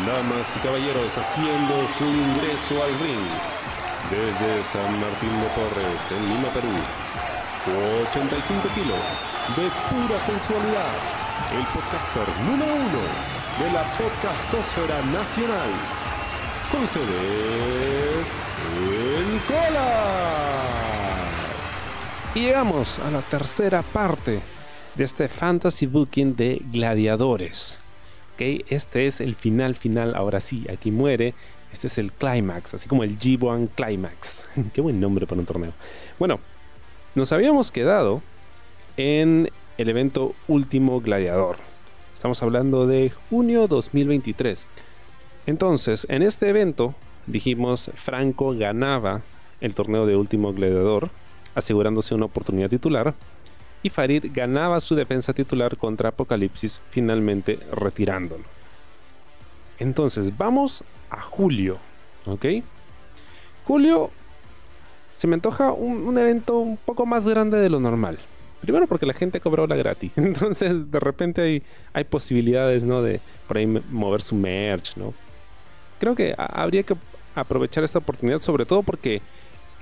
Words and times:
Damas 0.00 0.48
y 0.56 0.60
caballeros 0.60 1.16
haciendo 1.18 1.86
su 1.98 2.04
ingreso 2.04 2.82
al 2.82 2.98
ring 2.98 3.28
desde 4.10 4.64
San 4.72 4.98
Martín 4.98 5.30
de 5.38 5.46
Porres, 5.54 6.00
en 6.10 6.28
Lima, 6.28 6.48
Perú. 6.48 6.72
85 8.08 8.68
kilos 8.74 9.04
de 9.54 9.68
pura 9.90 10.18
sensualidad. 10.24 10.94
El 11.52 11.64
podcaster 11.66 12.26
número 12.40 12.72
uno 12.74 13.02
de 13.60 13.70
la 13.70 13.84
podcastosfera 13.98 15.02
nacional. 15.12 15.70
Con 16.72 16.82
ustedes, 16.84 18.26
el 18.80 19.40
Cola. 19.46 19.90
Y 22.34 22.40
llegamos 22.40 22.98
a 22.98 23.10
la 23.10 23.20
tercera 23.20 23.82
parte 23.82 24.40
de 24.94 25.04
este 25.04 25.28
fantasy 25.28 25.84
booking 25.84 26.34
de 26.34 26.62
gladiadores. 26.64 27.81
¿Ok? 28.34 28.64
Este 28.68 29.06
es 29.06 29.20
el 29.20 29.34
final 29.34 29.74
final, 29.74 30.14
ahora 30.14 30.40
sí, 30.40 30.66
aquí 30.70 30.90
muere. 30.90 31.34
Este 31.72 31.86
es 31.86 31.98
el 31.98 32.12
climax, 32.12 32.74
así 32.74 32.88
como 32.88 33.02
el 33.04 33.18
G1 33.18 33.68
Climax. 33.74 34.46
Qué 34.74 34.80
buen 34.80 35.00
nombre 35.00 35.26
para 35.26 35.40
un 35.40 35.46
torneo. 35.46 35.72
Bueno, 36.18 36.38
nos 37.14 37.32
habíamos 37.32 37.72
quedado 37.72 38.22
en 38.96 39.48
el 39.78 39.88
evento 39.88 40.34
Último 40.48 41.00
Gladiador. 41.00 41.56
Estamos 42.14 42.42
hablando 42.42 42.86
de 42.86 43.10
junio 43.30 43.68
2023. 43.68 44.66
Entonces, 45.46 46.06
en 46.10 46.22
este 46.22 46.48
evento 46.48 46.94
dijimos 47.26 47.90
Franco 47.94 48.54
ganaba 48.54 49.22
el 49.60 49.74
torneo 49.74 50.06
de 50.06 50.16
Último 50.16 50.52
Gladiador 50.52 51.10
asegurándose 51.54 52.14
una 52.14 52.26
oportunidad 52.26 52.70
titular, 52.70 53.14
y 53.82 53.90
Farid 53.90 54.26
ganaba 54.32 54.80
su 54.80 54.94
defensa 54.94 55.32
titular 55.32 55.76
contra 55.76 56.10
Apocalipsis, 56.10 56.80
finalmente 56.90 57.58
retirándolo. 57.72 58.44
Entonces, 59.78 60.36
vamos 60.36 60.84
a 61.10 61.20
julio, 61.20 61.78
¿ok? 62.26 62.46
Julio 63.66 64.10
se 65.12 65.26
me 65.26 65.34
antoja 65.34 65.72
un, 65.72 66.16
evento 66.16 66.58
un 66.58 66.76
poco 66.76 67.06
más 67.06 67.26
grande 67.26 67.58
de 67.58 67.68
lo 67.68 67.80
normal. 67.80 68.18
Primero 68.60 68.86
porque 68.86 69.06
la 69.06 69.14
gente 69.14 69.40
cobró 69.40 69.66
la 69.66 69.76
gratis. 69.76 70.12
Entonces, 70.16 70.90
de 70.90 71.00
repente 71.00 71.42
hay, 71.42 71.62
hay 71.92 72.04
posibilidades, 72.04 72.84
¿no? 72.84 73.02
De 73.02 73.20
por 73.48 73.56
ahí 73.56 73.66
mover 73.66 74.22
su 74.22 74.34
merch, 74.34 74.96
¿no? 74.96 75.14
Creo 75.98 76.14
que 76.14 76.34
habría 76.36 76.82
que 76.82 76.94
aprovechar 77.34 77.84
esta 77.84 77.98
oportunidad, 77.98 78.38
sobre 78.38 78.66
todo 78.66 78.82
porque 78.82 79.22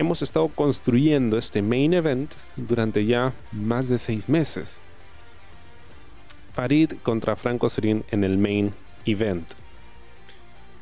hemos 0.00 0.22
estado 0.22 0.48
construyendo 0.48 1.36
este 1.36 1.60
main 1.60 1.92
event 1.92 2.32
durante 2.56 3.04
ya 3.04 3.34
más 3.52 3.86
de 3.90 3.98
seis 3.98 4.30
meses. 4.30 4.80
Farid 6.54 6.92
contra 7.02 7.36
Franco 7.36 7.68
Serín 7.68 8.02
en 8.10 8.24
el 8.24 8.38
main 8.38 8.72
event. 9.04 9.44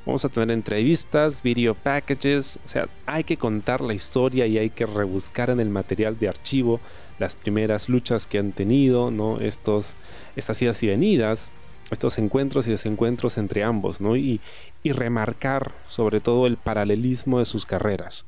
Vamos 0.06 0.24
a 0.24 0.28
tener 0.28 0.52
entrevistas, 0.52 1.42
video 1.42 1.74
packages, 1.74 2.60
o 2.64 2.68
sea, 2.68 2.88
hay 3.06 3.24
que 3.24 3.36
contar 3.36 3.80
la 3.80 3.92
historia 3.92 4.46
y 4.46 4.56
hay 4.56 4.70
que 4.70 4.86
rebuscar 4.86 5.50
en 5.50 5.58
el 5.58 5.68
material 5.68 6.16
de 6.16 6.28
archivo 6.28 6.78
las 7.18 7.34
primeras 7.34 7.88
luchas 7.88 8.28
que 8.28 8.38
han 8.38 8.52
tenido, 8.52 9.10
¿no? 9.10 9.40
Estos, 9.40 9.94
estas 10.36 10.62
idas 10.62 10.80
y 10.84 10.86
venidas, 10.86 11.50
estos 11.90 12.18
encuentros 12.18 12.68
y 12.68 12.70
desencuentros 12.70 13.36
entre 13.36 13.64
ambos, 13.64 14.00
¿no? 14.00 14.16
Y, 14.16 14.40
y 14.84 14.92
remarcar 14.92 15.72
sobre 15.88 16.20
todo 16.20 16.46
el 16.46 16.56
paralelismo 16.56 17.40
de 17.40 17.46
sus 17.46 17.66
carreras 17.66 18.24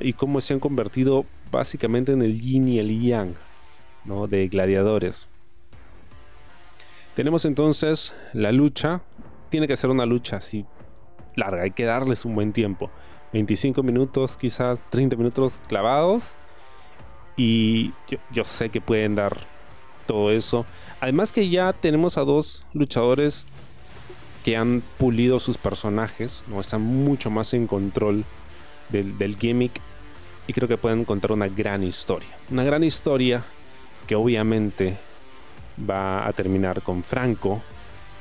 y 0.00 0.12
cómo 0.12 0.40
se 0.40 0.54
han 0.54 0.60
convertido 0.60 1.24
básicamente 1.50 2.12
en 2.12 2.22
el 2.22 2.40
yin 2.40 2.68
y 2.68 2.78
el 2.78 3.00
yang 3.00 3.34
¿no? 4.04 4.26
de 4.26 4.48
gladiadores. 4.48 5.28
Tenemos 7.14 7.44
entonces 7.44 8.14
la 8.32 8.52
lucha, 8.52 9.02
tiene 9.48 9.66
que 9.66 9.76
ser 9.76 9.90
una 9.90 10.06
lucha 10.06 10.36
así 10.36 10.64
larga, 11.34 11.62
hay 11.62 11.72
que 11.72 11.84
darles 11.84 12.24
un 12.24 12.34
buen 12.34 12.52
tiempo. 12.52 12.90
25 13.32 13.82
minutos, 13.82 14.36
quizás 14.36 14.80
30 14.90 15.16
minutos 15.16 15.60
clavados. 15.68 16.34
Y 17.36 17.92
yo, 18.08 18.18
yo, 18.32 18.44
sé 18.44 18.70
que 18.70 18.80
pueden 18.80 19.14
dar 19.14 19.36
todo 20.06 20.30
eso. 20.30 20.66
Además 21.00 21.32
que 21.32 21.48
ya 21.48 21.72
tenemos 21.72 22.18
a 22.18 22.22
dos 22.22 22.66
luchadores 22.72 23.46
que 24.44 24.56
han 24.56 24.82
pulido 24.98 25.38
sus 25.38 25.58
personajes, 25.58 26.44
¿no? 26.48 26.60
están 26.60 26.82
mucho 26.82 27.30
más 27.30 27.54
en 27.54 27.66
control 27.66 28.24
del, 28.90 29.36
gimmick 29.36 29.80
y 30.50 30.52
creo 30.52 30.66
que 30.66 30.76
pueden 30.76 31.04
contar 31.04 31.30
una 31.30 31.46
gran 31.46 31.84
historia. 31.84 32.28
Una 32.50 32.64
gran 32.64 32.82
historia 32.82 33.44
que 34.08 34.16
obviamente 34.16 34.98
va 35.88 36.26
a 36.26 36.32
terminar 36.32 36.82
con 36.82 37.04
Franco 37.04 37.62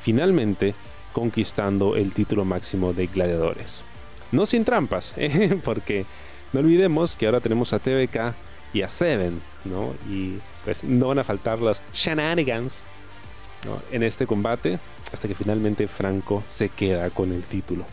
finalmente 0.04 0.76
conquistando 1.12 1.96
el 1.96 2.14
título 2.14 2.46
máximo 2.46 2.94
de 2.94 3.08
gladiadores. 3.08 3.84
No 4.32 4.46
sin 4.46 4.64
trampas, 4.64 5.12
¿eh? 5.18 5.60
porque 5.64 6.06
no 6.54 6.60
olvidemos 6.60 7.18
que 7.18 7.26
ahora 7.26 7.40
tenemos 7.40 7.74
a 7.74 7.80
TVK 7.80 8.36
y 8.74 8.84
a 8.84 8.90
Seven, 8.90 9.42
¿no? 9.66 9.96
Y 10.08 10.38
pues 10.64 10.84
no 10.84 11.08
van 11.08 11.18
a 11.18 11.24
faltar 11.24 11.58
los 11.58 11.82
shenanigans 11.96 12.84
en 13.92 14.04
este 14.04 14.28
combate 14.28 14.78
hasta 15.12 15.28
que 15.28 15.34
finalmente 15.34 15.88
Franco 15.88 16.44
se 16.48 16.70
queda 16.70 17.10
con 17.10 17.34
el 17.34 17.42
título. 17.42 17.86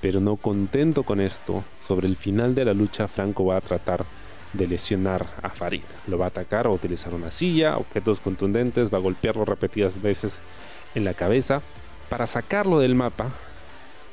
Pero 0.00 0.20
no 0.20 0.36
contento 0.36 1.02
con 1.02 1.20
esto, 1.20 1.64
sobre 1.80 2.06
el 2.06 2.16
final 2.16 2.54
de 2.54 2.64
la 2.64 2.74
lucha 2.74 3.08
Franco 3.08 3.44
va 3.44 3.56
a 3.56 3.60
tratar 3.60 4.04
de 4.52 4.66
lesionar 4.66 5.26
a 5.42 5.50
Farid. 5.50 5.82
Lo 6.06 6.18
va 6.18 6.26
a 6.26 6.28
atacar, 6.28 6.66
va 6.66 6.70
a 6.70 6.74
utilizar 6.74 7.14
una 7.14 7.30
silla, 7.30 7.76
objetos 7.76 8.20
contundentes, 8.20 8.92
va 8.92 8.98
a 8.98 9.02
golpearlo 9.02 9.44
repetidas 9.44 10.00
veces 10.00 10.40
en 10.94 11.04
la 11.04 11.14
cabeza 11.14 11.62
para 12.08 12.26
sacarlo 12.26 12.78
del 12.78 12.94
mapa, 12.94 13.30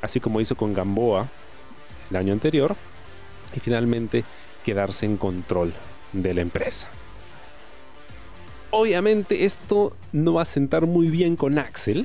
así 0.02 0.20
como 0.20 0.40
hizo 0.40 0.56
con 0.56 0.74
Gamboa 0.74 1.28
el 2.10 2.16
año 2.16 2.32
anterior, 2.32 2.76
y 3.54 3.60
finalmente 3.60 4.24
quedarse 4.64 5.06
en 5.06 5.16
control 5.16 5.72
de 6.12 6.34
la 6.34 6.40
empresa. 6.42 6.88
Obviamente 8.70 9.44
esto 9.44 9.96
no 10.12 10.34
va 10.34 10.42
a 10.42 10.46
sentar 10.46 10.86
muy 10.86 11.08
bien 11.08 11.36
con 11.36 11.58
Axel, 11.58 12.04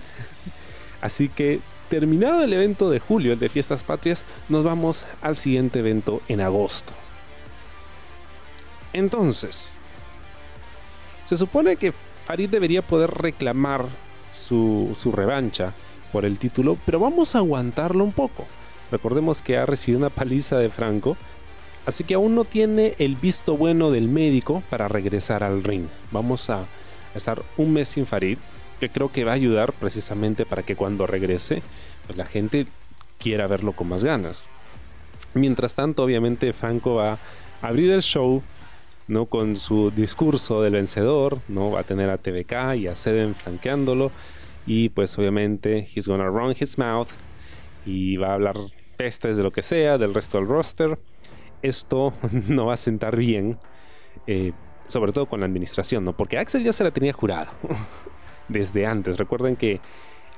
así 1.02 1.28
que 1.28 1.60
terminado 1.92 2.42
el 2.42 2.54
evento 2.54 2.90
de 2.90 3.00
julio, 3.00 3.34
el 3.34 3.40
de 3.40 3.50
Fiestas 3.50 3.84
Patrias, 3.84 4.24
nos 4.48 4.64
vamos 4.64 5.06
al 5.22 5.36
siguiente 5.36 5.80
evento 5.80 6.22
en 6.30 6.40
agosto. 6.40 6.94
Entonces, 8.94 9.78
se 11.26 11.36
supone 11.36 11.76
que 11.76 11.94
Farid 12.26 12.50
debería 12.50 12.82
poder 12.82 13.12
reclamar 13.12 13.84
su, 14.32 14.96
revancha 15.14 15.74
por 16.14 16.24
el 16.24 16.40
título, 16.40 16.78
pero 16.86 16.98
vamos 16.98 17.36
a 17.36 17.40
aguantarlo 17.40 18.06
un 18.06 18.14
poco. 18.14 18.48
Recordemos 18.90 19.42
que 19.42 19.58
ha 19.58 19.66
recibido 19.66 20.00
una 20.00 20.10
paliza 20.10 20.58
de 20.60 20.70
Franco, 20.70 21.18
así 21.86 22.06
que 22.06 22.14
aún 22.14 22.36
no 22.36 22.46
tiene 22.46 22.96
el 23.00 23.16
visto 23.18 23.58
bueno 23.58 23.92
del 23.92 24.08
médico 24.08 24.64
para 24.70 24.88
regresar 24.88 25.44
al 25.44 25.62
ring. 25.62 25.88
Vamos 26.12 26.50
a 26.50 26.64
estar 27.16 27.44
un 27.58 27.74
mes 27.74 27.90
sin 27.90 28.06
Farid 28.06 28.38
que 28.82 28.90
creo 28.90 29.12
que 29.12 29.24
va 29.24 29.32
a 29.32 29.36
ayudar 29.36 29.74
precisamente 29.74 30.44
para 30.44 30.64
que 30.64 30.76
cuando 30.76 31.06
regrese, 31.06 31.62
pues 32.08 32.18
la 32.18 32.26
gente 32.26 32.66
quiera 33.20 33.46
verlo 33.46 33.74
con 33.74 33.88
más 33.88 34.04
ganas. 34.04 34.44
Mientras 35.36 35.76
tanto, 35.76 36.04
obviamente, 36.04 36.52
Franco 36.52 36.96
va 36.96 37.14
a 37.14 37.20
abrir 37.62 37.92
el 37.92 38.02
show 38.02 38.42
¿no? 39.08 39.28
con 39.28 39.56
su 39.56 39.92
discurso 39.92 40.64
del 40.64 40.74
vencedor, 40.74 41.38
¿no? 41.48 41.70
va 41.70 41.82
a 41.82 41.84
tener 41.84 42.10
a 42.10 42.18
TVK 42.18 42.76
y 42.76 42.88
a 42.88 42.96
Seven 42.96 43.36
flanqueándolo, 43.36 44.12
y 44.66 44.90
pues 44.90 45.16
obviamente, 45.18 45.88
he's 45.94 46.08
gonna 46.08 46.28
run 46.28 46.56
his 46.60 46.80
mouth 46.80 47.10
y 47.86 48.18
va 48.18 48.30
a 48.30 48.34
hablar 48.34 48.56
pestes 48.98 49.38
de 49.38 49.44
lo 49.44 49.52
que 49.52 49.62
sea, 49.62 50.00
del 50.00 50.14
resto 50.14 50.40
del 50.40 50.48
roster. 50.48 50.98
Esto 51.62 52.14
no 52.48 52.66
va 52.66 52.74
a 52.74 52.78
sentar 52.78 53.16
bien, 53.16 53.60
eh, 54.26 54.54
sobre 54.88 55.12
todo 55.12 55.28
con 55.28 55.42
la 55.42 55.46
administración, 55.46 56.04
¿no? 56.04 56.14
porque 56.14 56.40
Axel 56.40 56.64
ya 56.64 56.74
se 56.74 56.84
la 56.84 56.90
tenía 56.90 57.14
jurado. 57.14 57.52
desde 58.52 58.86
antes. 58.86 59.18
Recuerden 59.18 59.56
que 59.56 59.80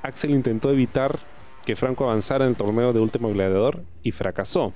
Axel 0.01 0.31
intentó 0.31 0.71
evitar 0.71 1.19
que 1.65 1.75
Franco 1.75 2.05
avanzara 2.05 2.45
en 2.45 2.51
el 2.51 2.57
torneo 2.57 2.93
de 2.93 2.99
Último 2.99 3.29
Gladiador 3.29 3.81
y 4.03 4.11
fracasó. 4.11 4.73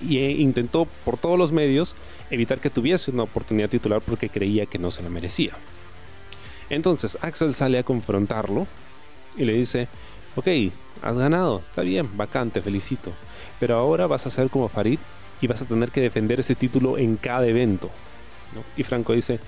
Y 0.00 0.18
e 0.18 0.30
intentó 0.32 0.86
por 1.04 1.16
todos 1.16 1.38
los 1.38 1.52
medios 1.52 1.96
evitar 2.30 2.58
que 2.58 2.70
tuviese 2.70 3.10
una 3.10 3.22
oportunidad 3.22 3.68
titular 3.68 4.02
porque 4.04 4.28
creía 4.28 4.66
que 4.66 4.78
no 4.78 4.90
se 4.90 5.02
la 5.02 5.08
merecía. 5.08 5.52
Entonces 6.68 7.16
Axel 7.22 7.54
sale 7.54 7.78
a 7.78 7.84
confrontarlo 7.84 8.66
y 9.36 9.44
le 9.44 9.54
dice, 9.54 9.88
ok, 10.34 10.48
has 11.02 11.16
ganado, 11.16 11.62
está 11.64 11.82
bien, 11.82 12.16
vacante, 12.16 12.60
felicito. 12.60 13.12
Pero 13.60 13.76
ahora 13.76 14.06
vas 14.06 14.26
a 14.26 14.30
ser 14.30 14.50
como 14.50 14.68
Farid 14.68 14.98
y 15.40 15.46
vas 15.46 15.62
a 15.62 15.66
tener 15.66 15.90
que 15.90 16.00
defender 16.00 16.40
ese 16.40 16.54
título 16.54 16.98
en 16.98 17.16
cada 17.16 17.46
evento. 17.46 17.90
Y 18.76 18.82
Franco 18.82 19.12
dice, 19.12 19.38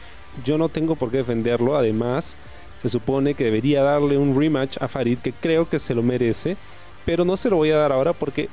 yo 0.44 0.58
no 0.58 0.69
tengo 0.69 0.96
por 0.96 1.10
qué 1.10 1.19
defenderlo, 1.19 1.76
además 1.76 2.36
se 2.80 2.88
supone 2.88 3.34
que 3.34 3.44
debería 3.44 3.82
darle 3.82 4.16
un 4.19 4.38
rematch 4.38 4.80
a 4.80 4.88
Farid 4.88 5.19
que 5.19 5.32
creo 5.32 5.69
que 5.69 5.78
se 5.78 5.94
lo 5.94 6.02
merece, 6.02 6.56
pero 7.04 7.25
no 7.25 7.36
se 7.36 7.50
lo 7.50 7.56
voy 7.56 7.70
a 7.70 7.76
dar 7.76 7.92
ahora 7.92 8.12
porque 8.12 8.48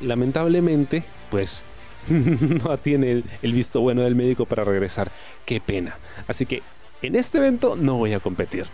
lamentablemente 0.00 1.04
pues 1.30 1.62
no 2.08 2.76
tiene 2.78 3.22
el, 3.42 3.52
visto 3.52 3.80
bueno 3.80 4.02
del 4.02 4.14
médico 4.14 4.46
para 4.46 4.64
regresar. 4.64 5.10
Qué 5.44 5.60
pena. 5.60 5.96
Así 6.28 6.46
que 6.46 6.62
en 7.00 7.16
este 7.16 7.38
evento 7.38 7.76
no 7.76 7.96
voy 7.96 8.12
a 8.12 8.20
competir. 8.20 8.66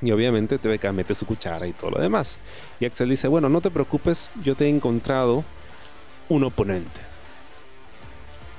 Y 0.00 0.12
obviamente 0.12 0.58
TVK 0.58 0.92
mete 0.92 1.14
su 1.14 1.26
cuchara 1.26 1.66
y 1.66 1.72
todo 1.72 1.90
lo 1.90 2.00
demás. 2.00 2.38
Y 2.78 2.84
Axel 2.84 3.08
dice, 3.08 3.26
bueno, 3.26 3.48
no 3.48 3.60
te 3.60 3.70
preocupes, 3.70 4.30
yo 4.44 4.54
te 4.54 4.66
he 4.66 4.68
encontrado 4.68 5.42
un 6.28 6.44
oponente. 6.44 7.07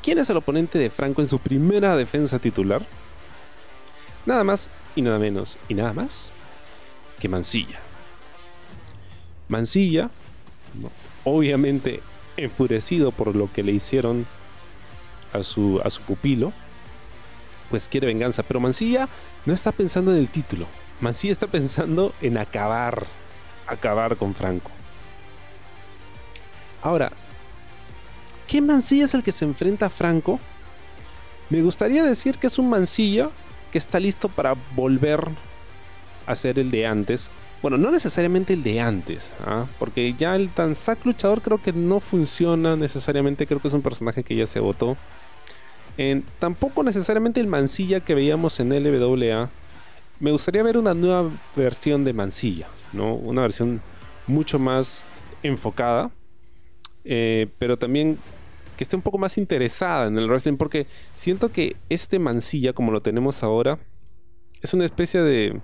¿Quién 0.04 0.20
es 0.20 0.30
el 0.30 0.38
oponente 0.38 0.80
de 0.80 0.90
Franco 0.90 1.22
en 1.22 1.30
su 1.30 1.40
primera 1.40 1.96
defensa 1.96 2.40
titular? 2.40 2.86
Nada 4.26 4.44
más 4.44 4.70
y 4.96 5.02
nada 5.02 5.20
menos 5.20 5.58
y 5.68 5.74
nada 5.74 5.94
más 5.94 6.32
que 7.20 7.28
Mansilla. 7.28 7.80
Mansilla, 9.50 10.10
obviamente 11.24 12.02
enfurecido 12.38 13.12
por 13.12 13.36
lo 13.36 13.52
que 13.52 13.64
le 13.64 13.74
hicieron 13.74 14.26
a 15.34 15.44
su, 15.44 15.82
a 15.84 15.90
su 15.90 16.02
pupilo, 16.04 16.54
pues 17.70 17.88
quiere 17.88 18.08
venganza. 18.08 18.44
Pero 18.44 18.60
Mansilla 18.60 19.10
no 19.46 19.54
está 19.54 19.72
pensando 19.72 20.12
en 20.12 20.18
el 20.18 20.30
título. 20.30 20.68
Mansilla 21.02 21.34
está 21.34 21.48
pensando 21.48 22.14
en 22.22 22.38
acabar, 22.38 23.06
acabar 23.68 24.16
con 24.16 24.34
Franco. 24.34 24.72
Ahora, 26.82 27.12
¿qué 28.50 28.62
Mansilla 28.62 29.06
es 29.06 29.14
el 29.14 29.24
que 29.24 29.32
se 29.32 29.46
enfrenta 29.46 29.86
a 29.86 29.90
Franco? 29.90 30.40
Me 31.50 31.62
gustaría 31.62 32.04
decir 32.04 32.38
que 32.38 32.48
es 32.48 32.58
un 32.58 32.70
Mansilla 32.70 33.30
que 33.72 33.78
está 33.78 34.00
listo 34.00 34.28
para 34.28 34.56
volver 34.76 35.24
a 36.26 36.36
ser 36.36 36.58
el 36.58 36.72
de 36.72 36.88
antes. 36.88 37.30
Bueno, 37.62 37.78
no 37.78 37.92
necesariamente 37.92 38.54
el 38.54 38.64
de 38.64 38.80
antes, 38.80 39.36
¿ah? 39.46 39.66
porque 39.78 40.16
ya 40.18 40.36
el 40.36 40.50
Tanzak 40.50 41.06
luchador 41.06 41.42
creo 41.42 41.62
que 41.62 41.74
no 41.74 42.00
funciona 42.00 42.76
necesariamente, 42.76 43.46
creo 43.46 43.60
que 43.60 43.68
es 43.68 43.74
un 43.74 43.82
personaje 43.82 44.24
que 44.24 44.36
ya 44.36 44.48
se 44.48 44.60
votó. 44.60 44.98
tampoco 46.40 46.84
necesariamente 46.84 47.40
el 47.40 47.48
Mansilla 47.48 48.00
que 48.00 48.16
veíamos 48.16 48.60
en 48.60 48.70
LWA. 48.70 49.50
Me 50.20 50.32
gustaría 50.32 50.64
ver 50.64 50.78
una 50.78 50.94
nueva 50.94 51.30
versión 51.56 52.04
de 52.04 52.14
Mansilla, 52.14 52.68
¿no? 52.94 53.14
Una 53.14 53.42
versión 53.42 53.82
mucho 54.28 54.58
más 54.58 55.04
enfocada, 55.44 56.12
eh, 57.06 57.48
pero 57.58 57.78
también 57.78 58.18
que 58.80 58.86
esté 58.86 58.96
un 58.96 59.02
poco 59.02 59.18
más 59.18 59.38
interesada 59.38 60.08
en 60.08 60.18
el 60.18 60.30
wrestling, 60.30 60.56
porque 60.56 60.88
siento 61.14 61.52
que 61.52 61.76
este 61.90 62.18
Mansilla, 62.18 62.72
como 62.72 62.94
lo 62.94 63.02
tenemos 63.02 63.44
ahora, 63.44 63.78
es 64.62 64.74
una 64.74 64.86
especie 64.86 65.22
de, 65.22 65.60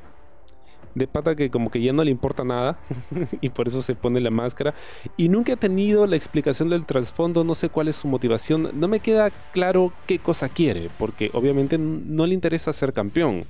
de 0.96 1.08
pata 1.08 1.34
que 1.34 1.50
como 1.50 1.72
que 1.72 1.82
ya 1.82 1.94
no 1.94 2.04
le 2.04 2.12
importa 2.12 2.44
nada 2.44 2.78
y 3.40 3.48
por 3.48 3.70
eso 3.70 3.82
se 3.82 3.96
pone 3.96 4.20
la 4.20 4.32
máscara. 4.32 4.74
Y 5.16 5.30
nunca 5.30 5.54
he 5.54 5.56
tenido 5.56 6.06
la 6.08 6.18
explicación 6.18 6.70
del 6.70 6.86
trasfondo, 6.86 7.46
no 7.46 7.56
sé 7.56 7.70
cuál 7.70 7.88
es 7.88 7.96
su 7.96 8.10
motivación, 8.10 8.72
no 8.74 8.90
me 8.90 9.00
queda 9.00 9.30
claro 9.54 9.94
qué 10.08 10.20
cosa 10.20 10.50
quiere, 10.50 10.90
porque 11.00 11.32
obviamente 11.32 11.78
no 11.78 12.28
le 12.28 12.34
interesa 12.34 12.74
ser 12.74 12.92
campeón. 12.92 13.46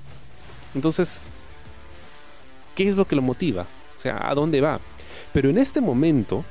Entonces, 0.76 1.22
¿qué 2.76 2.88
es 2.88 2.96
lo 2.96 3.06
que 3.06 3.16
lo 3.16 3.24
motiva? 3.24 3.66
O 3.98 4.00
sea, 4.00 4.30
¿a 4.30 4.36
dónde 4.36 4.62
va? 4.62 4.80
Pero 5.34 5.50
en 5.50 5.58
este 5.58 5.82
momento, 5.82 6.46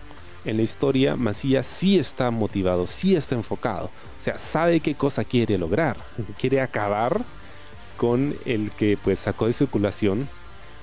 en 0.44 0.58
la 0.58 0.62
historia, 0.62 1.17
Masilla 1.17 1.62
sí 1.62 1.99
está 1.99 2.31
motivado, 2.31 2.87
sí 2.87 3.17
está 3.17 3.35
enfocado. 3.35 3.87
O 3.87 4.23
sea, 4.23 4.38
sabe 4.38 4.81
qué 4.81 4.94
cosa 4.94 5.25
quiere 5.25 5.56
lograr. 5.58 5.96
Quiere 6.38 6.61
acabar 6.61 7.23
con 7.96 8.37
el 8.44 8.70
que 8.73 8.99
pues 9.02 9.20
sacó 9.20 9.46
de 9.46 9.55
circulación 9.55 10.29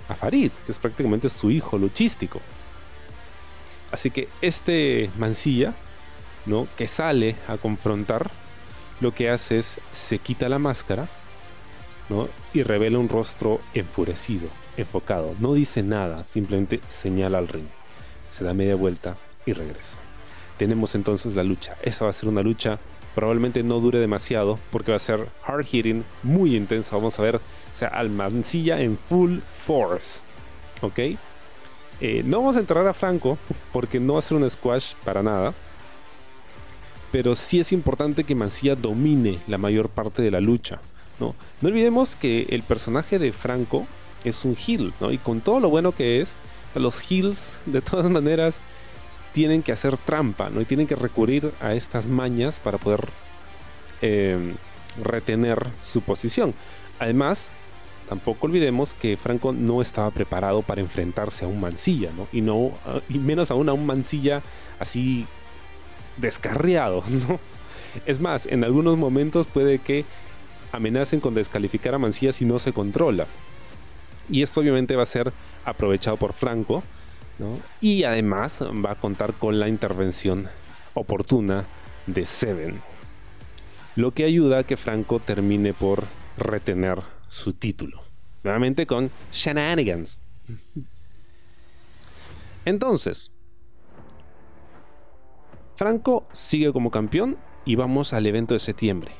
a 0.09 0.15
Farid, 0.15 0.51
que 0.65 0.71
es 0.71 0.79
prácticamente 0.79 1.29
su 1.29 1.51
hijo 1.51 1.77
luchístico. 1.77 2.41
Así 3.91 4.09
que 4.09 4.29
este 4.41 5.11
Mansilla, 5.17 5.73
¿no? 6.45 6.67
que 6.77 6.87
sale 6.87 7.35
a 7.47 7.57
confrontar, 7.57 8.31
lo 8.99 9.13
que 9.13 9.29
hace 9.29 9.59
es 9.59 9.79
se 9.91 10.19
quita 10.19 10.47
la 10.47 10.59
máscara 10.59 11.07
¿no? 12.09 12.29
y 12.53 12.63
revela 12.63 12.99
un 12.99 13.09
rostro 13.09 13.61
enfurecido, 13.73 14.47
enfocado. 14.77 15.35
No 15.39 15.53
dice 15.53 15.83
nada, 15.83 16.25
simplemente 16.25 16.79
señala 16.87 17.37
al 17.37 17.47
ring. 17.47 17.67
Se 18.31 18.43
da 18.43 18.53
media 18.53 18.75
vuelta 18.75 19.17
y 19.45 19.53
regresa. 19.53 19.97
Tenemos 20.57 20.95
entonces 20.95 21.35
la 21.35 21.43
lucha. 21.43 21.75
Esa 21.81 22.05
va 22.05 22.11
a 22.11 22.13
ser 22.13 22.29
una 22.29 22.41
lucha 22.41 22.79
probablemente 23.15 23.63
no 23.63 23.79
dure 23.79 23.99
demasiado 23.99 24.57
porque 24.71 24.91
va 24.91 24.97
a 24.97 24.99
ser 24.99 25.27
hard 25.45 25.65
hitting, 25.65 26.03
muy 26.23 26.55
intensa. 26.55 26.95
Vamos 26.95 27.19
a 27.19 27.23
ver, 27.23 27.35
o 27.37 27.41
sea, 27.75 27.89
Almancilla 27.89 28.81
en 28.81 28.97
full 29.09 29.39
force. 29.65 30.21
¿Ok? 30.81 30.99
Eh, 31.99 32.23
no 32.25 32.39
vamos 32.39 32.55
a 32.55 32.59
entrar 32.59 32.87
a 32.87 32.93
Franco 32.93 33.37
porque 33.71 33.99
no 33.99 34.13
va 34.13 34.19
a 34.19 34.23
ser 34.23 34.37
un 34.37 34.49
squash 34.49 34.93
para 35.03 35.21
nada. 35.21 35.53
Pero 37.11 37.35
sí 37.35 37.59
es 37.59 37.71
importante 37.71 38.23
que 38.23 38.35
Mancilla 38.35 38.75
domine 38.75 39.39
la 39.47 39.57
mayor 39.57 39.89
parte 39.89 40.21
de 40.21 40.31
la 40.31 40.39
lucha. 40.39 40.79
¿no? 41.19 41.35
no 41.59 41.69
olvidemos 41.69 42.15
que 42.15 42.47
el 42.49 42.63
personaje 42.63 43.19
de 43.19 43.31
Franco 43.31 43.85
es 44.23 44.43
un 44.45 44.55
heel, 44.55 44.93
¿no? 44.99 45.11
Y 45.11 45.17
con 45.17 45.41
todo 45.41 45.59
lo 45.59 45.69
bueno 45.69 45.91
que 45.91 46.21
es, 46.21 46.37
los 46.73 47.01
heels 47.11 47.59
de 47.65 47.81
todas 47.81 48.09
maneras 48.09 48.59
tienen 49.31 49.63
que 49.63 49.71
hacer 49.71 49.97
trampa, 49.97 50.49
¿no? 50.49 50.61
Y 50.61 50.65
tienen 50.65 50.87
que 50.87 50.95
recurrir 50.95 51.51
a 51.61 51.73
estas 51.73 52.05
mañas 52.05 52.59
para 52.59 52.77
poder 52.77 53.07
eh, 54.01 54.53
retener 55.01 55.65
su 55.85 56.01
posición. 56.01 56.53
Además, 56.99 57.49
tampoco 58.09 58.47
olvidemos 58.47 58.93
que 58.93 59.17
Franco 59.17 59.53
no 59.53 59.81
estaba 59.81 60.11
preparado 60.11 60.61
para 60.61 60.81
enfrentarse 60.81 61.45
a 61.45 61.47
un 61.47 61.61
mancilla, 61.61 62.11
¿no? 62.15 62.27
Y, 62.31 62.41
no, 62.41 62.71
y 63.09 63.19
menos 63.19 63.51
aún 63.51 63.69
a 63.69 63.73
un 63.73 63.85
mancilla 63.85 64.41
así 64.79 65.25
descarriado, 66.17 67.03
¿no? 67.09 67.39
Es 68.05 68.19
más, 68.19 68.45
en 68.45 68.63
algunos 68.63 68.97
momentos 68.97 69.47
puede 69.47 69.79
que 69.79 70.05
amenacen 70.71 71.19
con 71.19 71.33
descalificar 71.33 71.93
a 71.93 71.97
Mancilla 71.97 72.33
si 72.33 72.45
no 72.45 72.59
se 72.59 72.71
controla. 72.73 73.27
Y 74.29 74.43
esto 74.43 74.61
obviamente 74.61 74.95
va 74.95 75.03
a 75.03 75.07
ser 75.07 75.33
aprovechado 75.65 76.17
por 76.17 76.33
Franco, 76.33 76.83
y 77.79 78.03
además 78.03 78.61
va 78.61 78.91
a 78.91 78.95
contar 78.95 79.33
con 79.33 79.59
la 79.59 79.67
intervención 79.67 80.47
oportuna 80.93 81.65
de 82.07 82.25
Seven. 82.25 82.81
Lo 83.95 84.11
que 84.11 84.23
ayuda 84.23 84.59
a 84.59 84.63
que 84.63 84.77
Franco 84.77 85.19
termine 85.19 85.73
por 85.73 86.03
retener 86.37 86.99
su 87.29 87.53
título. 87.53 88.01
Nuevamente 88.43 88.85
con 88.85 89.11
shenanigans. 89.31 90.19
Entonces, 92.65 93.31
Franco 95.75 96.27
sigue 96.31 96.71
como 96.71 96.91
campeón 96.91 97.37
y 97.65 97.75
vamos 97.75 98.13
al 98.13 98.25
evento 98.25 98.53
de 98.53 98.59
septiembre. 98.59 99.11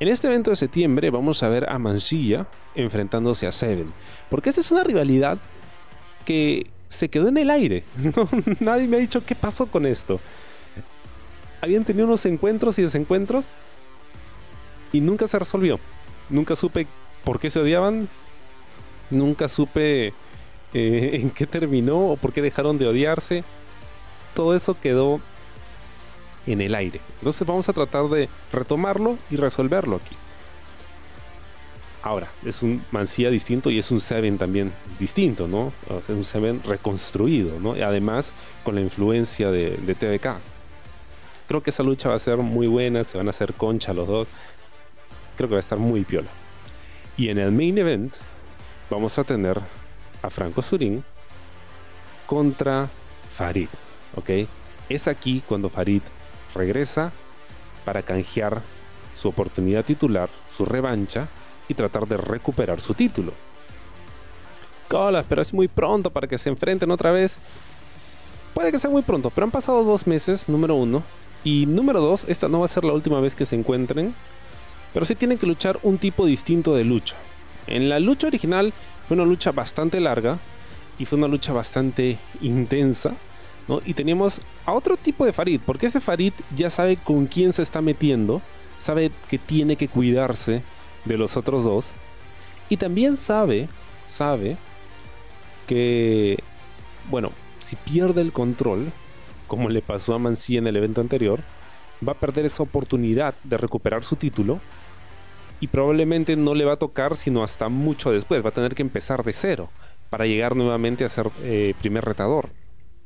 En 0.00 0.08
este 0.08 0.26
evento 0.26 0.50
de 0.50 0.56
septiembre 0.56 1.10
vamos 1.10 1.42
a 1.42 1.48
ver 1.48 1.70
a 1.70 1.78
Mansilla 1.78 2.46
enfrentándose 2.74 3.46
a 3.46 3.52
Seven. 3.52 3.92
Porque 4.28 4.50
esta 4.50 4.60
es 4.60 4.72
una 4.72 4.82
rivalidad 4.82 5.38
que 6.24 6.73
se 6.94 7.08
quedó 7.08 7.28
en 7.28 7.38
el 7.38 7.50
aire. 7.50 7.84
nadie 8.60 8.88
me 8.88 8.96
ha 8.96 9.00
dicho 9.00 9.24
qué 9.24 9.34
pasó 9.34 9.66
con 9.66 9.86
esto. 9.86 10.20
Habían 11.60 11.84
tenido 11.84 12.06
unos 12.06 12.24
encuentros 12.26 12.78
y 12.78 12.82
desencuentros 12.82 13.46
y 14.92 15.00
nunca 15.00 15.28
se 15.28 15.38
resolvió. 15.38 15.78
Nunca 16.30 16.56
supe 16.56 16.86
por 17.24 17.40
qué 17.40 17.50
se 17.50 17.60
odiaban. 17.60 18.08
Nunca 19.10 19.48
supe 19.48 20.08
eh, 20.08 20.12
en 21.12 21.30
qué 21.30 21.46
terminó 21.46 22.10
o 22.10 22.16
por 22.16 22.32
qué 22.32 22.42
dejaron 22.42 22.78
de 22.78 22.86
odiarse. 22.86 23.44
Todo 24.34 24.54
eso 24.54 24.78
quedó 24.80 25.20
en 26.46 26.60
el 26.60 26.74
aire. 26.74 27.00
Entonces 27.18 27.46
vamos 27.46 27.68
a 27.68 27.72
tratar 27.72 28.08
de 28.08 28.28
retomarlo 28.52 29.18
y 29.30 29.36
resolverlo 29.36 29.96
aquí. 29.96 30.16
Ahora, 32.04 32.28
es 32.44 32.62
un 32.62 32.84
Mancilla 32.90 33.30
distinto 33.30 33.70
y 33.70 33.78
es 33.78 33.90
un 33.90 33.98
Seven 33.98 34.36
también 34.36 34.70
distinto, 34.98 35.48
¿no? 35.48 35.72
es 35.98 36.06
un 36.10 36.22
Seven 36.22 36.62
reconstruido, 36.62 37.58
¿no? 37.58 37.74
Y 37.74 37.80
además 37.80 38.34
con 38.62 38.74
la 38.74 38.82
influencia 38.82 39.50
de, 39.50 39.70
de 39.78 39.94
TVK. 39.94 40.36
Creo 41.48 41.62
que 41.62 41.70
esa 41.70 41.82
lucha 41.82 42.10
va 42.10 42.16
a 42.16 42.18
ser 42.18 42.36
muy 42.36 42.66
buena, 42.66 43.04
se 43.04 43.16
van 43.16 43.28
a 43.28 43.30
hacer 43.30 43.54
concha 43.54 43.94
los 43.94 44.06
dos. 44.06 44.28
Creo 45.38 45.48
que 45.48 45.54
va 45.54 45.60
a 45.60 45.60
estar 45.60 45.78
muy 45.78 46.04
piola. 46.04 46.28
Y 47.16 47.30
en 47.30 47.38
el 47.38 47.52
main 47.52 47.78
event 47.78 48.14
vamos 48.90 49.18
a 49.18 49.24
tener 49.24 49.58
a 50.20 50.28
Franco 50.28 50.60
Surin 50.60 51.02
contra 52.26 52.86
Farid, 53.34 53.68
¿ok? 54.14 54.46
Es 54.90 55.08
aquí 55.08 55.42
cuando 55.48 55.70
Farid 55.70 56.02
regresa 56.54 57.12
para 57.86 58.02
canjear 58.02 58.60
su 59.16 59.30
oportunidad 59.30 59.86
titular, 59.86 60.28
su 60.54 60.66
revancha 60.66 61.28
y 61.68 61.74
tratar 61.74 62.06
de 62.06 62.16
recuperar 62.16 62.80
su 62.80 62.94
título. 62.94 63.32
Colas, 64.88 65.26
pero 65.28 65.42
es 65.42 65.52
muy 65.52 65.68
pronto 65.68 66.10
para 66.10 66.26
que 66.26 66.38
se 66.38 66.48
enfrenten 66.48 66.90
otra 66.90 67.10
vez. 67.10 67.38
Puede 68.52 68.70
que 68.70 68.78
sea 68.78 68.90
muy 68.90 69.02
pronto, 69.02 69.30
pero 69.30 69.44
han 69.44 69.50
pasado 69.50 69.82
dos 69.82 70.06
meses, 70.06 70.48
número 70.48 70.74
uno. 70.74 71.02
Y 71.42 71.66
número 71.66 72.00
dos, 72.00 72.24
esta 72.28 72.48
no 72.48 72.60
va 72.60 72.66
a 72.66 72.68
ser 72.68 72.84
la 72.84 72.92
última 72.92 73.20
vez 73.20 73.34
que 73.34 73.46
se 73.46 73.56
encuentren. 73.56 74.14
Pero 74.92 75.04
sí 75.04 75.14
tienen 75.14 75.38
que 75.38 75.46
luchar 75.46 75.78
un 75.82 75.98
tipo 75.98 76.24
distinto 76.26 76.74
de 76.74 76.84
lucha. 76.84 77.16
En 77.66 77.88
la 77.88 77.98
lucha 77.98 78.28
original 78.28 78.72
fue 79.08 79.16
una 79.16 79.26
lucha 79.26 79.50
bastante 79.50 80.00
larga 80.00 80.38
y 80.98 81.04
fue 81.04 81.18
una 81.18 81.28
lucha 81.28 81.52
bastante 81.52 82.18
intensa. 82.40 83.14
¿no? 83.66 83.80
Y 83.84 83.94
teníamos 83.94 84.40
a 84.66 84.72
otro 84.72 84.96
tipo 84.96 85.24
de 85.24 85.32
Farid, 85.32 85.60
porque 85.64 85.86
ese 85.86 86.00
Farid 86.00 86.32
ya 86.56 86.70
sabe 86.70 86.96
con 86.96 87.26
quién 87.26 87.52
se 87.52 87.62
está 87.62 87.80
metiendo, 87.80 88.42
sabe 88.78 89.10
que 89.28 89.38
tiene 89.38 89.76
que 89.76 89.88
cuidarse 89.88 90.62
de 91.04 91.18
los 91.18 91.36
otros 91.36 91.64
dos. 91.64 91.94
Y 92.68 92.76
también 92.76 93.16
sabe, 93.16 93.68
sabe 94.06 94.56
que, 95.66 96.38
bueno, 97.10 97.32
si 97.58 97.76
pierde 97.76 98.20
el 98.20 98.32
control, 98.32 98.90
como 99.46 99.68
le 99.68 99.82
pasó 99.82 100.14
a 100.14 100.18
Mancilla 100.18 100.58
en 100.58 100.66
el 100.66 100.76
evento 100.76 101.00
anterior, 101.00 101.40
va 102.06 102.12
a 102.12 102.18
perder 102.18 102.46
esa 102.46 102.62
oportunidad 102.62 103.34
de 103.44 103.56
recuperar 103.56 104.04
su 104.04 104.16
título 104.16 104.60
y 105.60 105.68
probablemente 105.68 106.36
no 106.36 106.54
le 106.54 106.64
va 106.64 106.74
a 106.74 106.76
tocar 106.76 107.16
sino 107.16 107.42
hasta 107.42 107.68
mucho 107.68 108.10
después, 108.10 108.44
va 108.44 108.48
a 108.48 108.54
tener 108.54 108.74
que 108.74 108.82
empezar 108.82 109.24
de 109.24 109.32
cero 109.32 109.70
para 110.10 110.26
llegar 110.26 110.56
nuevamente 110.56 111.04
a 111.04 111.08
ser 111.08 111.30
eh, 111.42 111.74
primer 111.80 112.04
retador. 112.04 112.50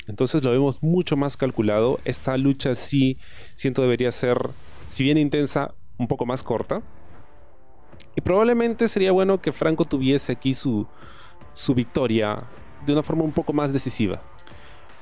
Entonces 0.08 0.42
lo 0.42 0.50
vemos 0.50 0.82
mucho 0.82 1.16
más 1.16 1.36
calculado. 1.36 2.00
Esta 2.04 2.36
lucha 2.36 2.74
sí 2.74 3.18
siento 3.54 3.82
debería 3.82 4.10
ser, 4.10 4.38
si 4.88 5.04
bien 5.04 5.18
intensa, 5.18 5.74
un 5.98 6.08
poco 6.08 6.26
más 6.26 6.42
corta. 6.42 6.82
Y 8.18 8.20
probablemente 8.20 8.88
sería 8.88 9.12
bueno 9.12 9.40
que 9.40 9.52
Franco 9.52 9.84
tuviese 9.84 10.32
aquí 10.32 10.52
su, 10.52 10.88
su 11.54 11.72
victoria 11.72 12.42
de 12.84 12.92
una 12.92 13.04
forma 13.04 13.22
un 13.22 13.30
poco 13.30 13.52
más 13.52 13.72
decisiva. 13.72 14.20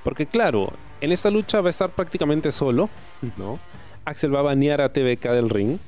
Porque 0.04 0.26
claro, 0.26 0.70
en 1.00 1.12
esta 1.12 1.30
lucha 1.30 1.62
va 1.62 1.68
a 1.68 1.70
estar 1.70 1.88
prácticamente 1.88 2.52
solo, 2.52 2.90
¿no? 3.38 3.58
Axel 4.04 4.34
va 4.34 4.40
a 4.40 4.42
banear 4.42 4.82
a 4.82 4.92
TBK 4.92 5.30
del 5.30 5.48
ring. 5.48 5.78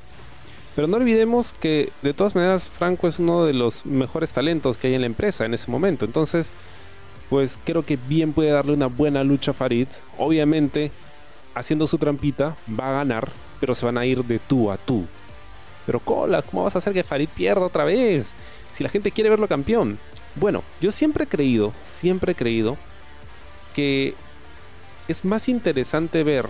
Pero 0.75 0.89
no 0.89 0.97
olvidemos 0.97 1.53
que 1.53 1.91
de 2.01 2.15
todas 2.15 2.35
maneras 2.35 2.71
Franco 2.71 3.07
es 3.07 3.19
uno 3.19 3.45
de 3.45 3.53
los 3.53 3.85
mejores 3.85 4.33
talentos 4.33 4.79
que 4.79 4.87
hay 4.87 4.95
en 4.95 5.03
la 5.03 5.07
empresa 5.07 5.45
en 5.45 5.53
ese 5.53 5.71
momento. 5.71 6.07
Entonces, 6.07 6.55
pues 7.29 7.59
creo 7.63 7.85
que 7.85 7.99
bien 8.09 8.33
puede 8.33 8.53
darle 8.53 8.73
una 8.73 8.87
buena 8.87 9.23
lucha 9.23 9.51
a 9.51 9.55
Farid. 9.55 9.89
Obviamente, 10.17 10.93
haciendo 11.55 11.87
su 11.87 11.99
trampita, 11.99 12.57
va 12.81 12.89
a 12.89 12.93
ganar, 12.93 13.29
pero 13.61 13.75
se 13.75 13.85
van 13.85 13.99
a 13.99 14.07
ir 14.07 14.25
de 14.25 14.39
tú 14.39 14.71
a 14.71 14.79
tú. 14.79 15.05
Pero 15.89 16.01
cola, 16.01 16.43
¿cómo 16.43 16.65
vas 16.65 16.75
a 16.75 16.81
hacer 16.81 16.93
que 16.93 17.03
Farid 17.03 17.31
pierda 17.31 17.65
otra 17.65 17.85
vez? 17.85 18.33
Si 18.71 18.85
la 18.85 18.91
gente 18.91 19.11
quiere 19.11 19.31
verlo 19.31 19.49
campeón. 19.49 19.99
Bueno, 20.35 20.63
yo 20.83 20.93
siempre 20.93 21.25
he 21.25 21.27
creído, 21.27 21.73
siempre 21.83 22.33
he 22.33 22.35
creído 22.35 22.77
que 23.75 24.13
es 25.09 25.25
más 25.25 25.49
interesante 25.49 26.25
ver 26.25 26.45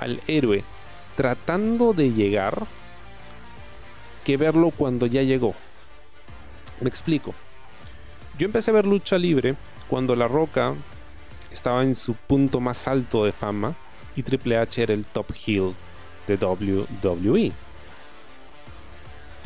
al 0.00 0.20
héroe 0.26 0.64
tratando 1.16 1.94
de 1.94 2.12
llegar 2.12 2.66
que 4.22 4.36
verlo 4.36 4.70
cuando 4.70 5.06
ya 5.06 5.22
llegó. 5.22 5.54
Me 6.82 6.90
explico. 6.90 7.32
Yo 8.38 8.44
empecé 8.44 8.70
a 8.70 8.74
ver 8.74 8.84
lucha 8.84 9.16
libre 9.16 9.54
cuando 9.88 10.14
La 10.14 10.28
Roca 10.28 10.74
estaba 11.50 11.82
en 11.84 11.94
su 11.94 12.12
punto 12.12 12.60
más 12.60 12.86
alto 12.86 13.24
de 13.24 13.32
fama 13.32 13.74
y 14.14 14.22
Triple 14.22 14.58
H 14.58 14.82
era 14.82 14.92
el 14.92 15.06
top 15.06 15.32
heel 15.46 15.74
de 16.26 16.36
WWE. 16.36 17.67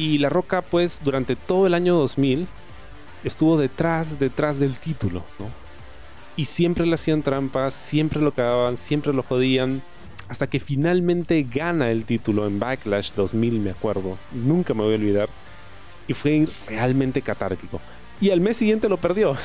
Y 0.03 0.19
La 0.19 0.29
Roca 0.29 0.63
pues 0.63 1.01
durante 1.05 1.37
todo 1.37 1.69
el 1.69 1.75
año 1.75 1.95
2000 1.95 2.49
estuvo 3.23 3.57
detrás, 3.57 4.19
detrás 4.19 4.59
del 4.59 4.77
título, 4.77 5.25
Y 6.37 6.47
siempre 6.47 6.85
le 6.87 6.97
hacían 6.97 7.23
trampas, 7.23 7.73
siempre 7.73 8.21
lo 8.21 8.33
cagaban, 8.33 8.79
siempre 8.79 9.13
lo 9.13 9.23
jodían, 9.23 9.81
hasta 10.29 10.49
que 10.49 10.59
finalmente 10.59 11.47
gana 11.49 11.93
el 11.93 12.05
título 12.05 12.49
en 12.49 12.59
Backlash 12.59 13.13
2000, 13.13 13.61
me 13.61 13.71
acuerdo. 13.71 14.19
Nunca 14.33 14.75
me 14.75 14.83
voy 14.83 14.95
a 14.95 14.97
olvidar. 14.97 15.29
Y 16.09 16.15
fue 16.15 16.49
realmente 16.67 17.23
catárquico. 17.23 17.81
Y 18.21 18.31
al 18.31 18.41
mes 18.41 18.57
siguiente 18.57 18.89
lo 18.89 18.97
perdió. 18.97 19.37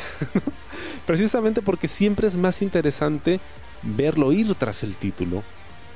Precisamente 1.05 1.61
porque 1.61 1.87
siempre 1.87 2.27
es 2.27 2.35
más 2.35 2.63
interesante 2.63 3.39
verlo 3.83 4.31
ir 4.31 4.55
tras 4.55 4.81
el 4.81 4.95
título, 4.95 5.43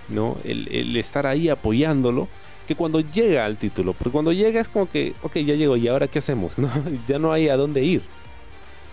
¿no? 0.08 0.38
El, 0.44 0.96
estar 0.98 1.26
ahí 1.26 1.50
apoyándolo 1.50 2.28
que 2.72 2.78
cuando 2.78 3.02
llega 3.02 3.46
al 3.46 3.58
título. 3.58 3.92
Porque 3.92 4.12
cuando 4.12 4.32
llega 4.32 4.62
es 4.62 4.70
como 4.70 4.90
que, 4.90 5.14
ok, 5.24 5.36
ya 5.40 5.56
llegó, 5.56 5.76
¿y 5.76 5.90
ahora 5.90 6.08
qué 6.08 6.20
hacemos? 6.20 6.58
¿No? 6.58 6.70
ya 7.06 7.20
no 7.20 7.34
hay 7.34 7.50
a 7.50 7.58
dónde 7.58 7.84
ir. 7.84 8.02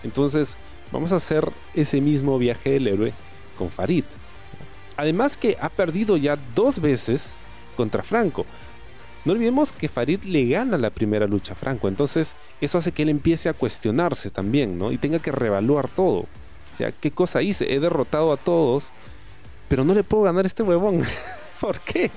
Entonces, 0.03 0.57
vamos 0.91 1.13
a 1.13 1.17
hacer 1.17 1.49
ese 1.75 2.01
mismo 2.01 2.39
viaje 2.39 2.71
del 2.71 2.89
héroe 2.89 3.13
con 3.57 3.71
Farid. 3.71 4.05
Además 4.97 5.37
que 5.37 5.57
ha 5.61 5.69
perdido 5.69 6.17
ya 6.17 6.37
dos 6.57 6.81
veces 6.81 7.35
contra 7.77 8.03
Franco. 8.03 8.47
No 9.25 9.33
olvidemos 9.33 9.71
que 9.71 9.89
Farid 9.89 10.25
le 10.25 10.49
gana 10.49 10.77
la 10.77 10.91
primera 10.91 11.29
lucha 11.29 11.53
a 11.53 11.57
Franco, 11.57 11.87
entonces 11.87 12.35
eso 12.61 12.79
hace 12.79 12.91
que 12.91 13.03
él 13.03 13.09
empiece 13.09 13.49
a 13.49 13.53
cuestionarse 13.53 14.31
también, 14.31 14.77
¿no? 14.77 14.91
Y 14.91 14.99
tenga 14.99 15.21
que 15.21 15.31
reevaluar 15.31 15.89
todo. 15.89 16.21
O 16.21 16.77
sea, 16.77 16.91
¿qué 16.91 17.13
cosa 17.13 17.43
hice? 17.43 17.73
He 17.73 17.79
derrotado 17.79 18.33
a 18.33 18.37
todos, 18.37 18.91
pero 19.69 19.85
no 19.85 19.95
le 19.95 20.03
puedo 20.03 20.25
ganar 20.25 20.45
a 20.45 20.49
este 20.49 20.65
huevón. 20.65 21.05
¿Por 21.61 21.79
qué? 21.81 22.11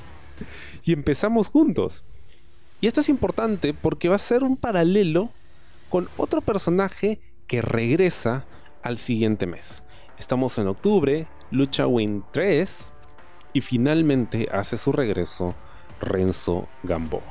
Y 0.84 0.94
empezamos 0.94 1.50
juntos. 1.50 2.04
Y 2.80 2.88
esto 2.88 3.02
es 3.02 3.10
importante 3.10 3.74
porque 3.74 4.10
va 4.10 4.16
a 4.16 4.20
ser 4.20 4.44
un 4.44 4.58
paralelo 4.58 5.30
con 5.90 6.08
otro 6.18 6.42
personaje 6.42 7.20
que 7.48 7.62
regresa 7.62 8.46
al 8.82 8.98
siguiente 8.98 9.46
mes. 9.46 9.84
Estamos 10.18 10.58
en 10.58 10.68
octubre, 10.68 11.28
lucha 11.52 11.86
Win 11.86 12.24
3 12.32 12.92
y 13.54 13.62
finalmente 13.62 14.48
hace 14.52 14.78
su 14.78 14.92
regreso 14.92 15.54
Renzo 16.00 16.68
Gamboa. 16.84 17.22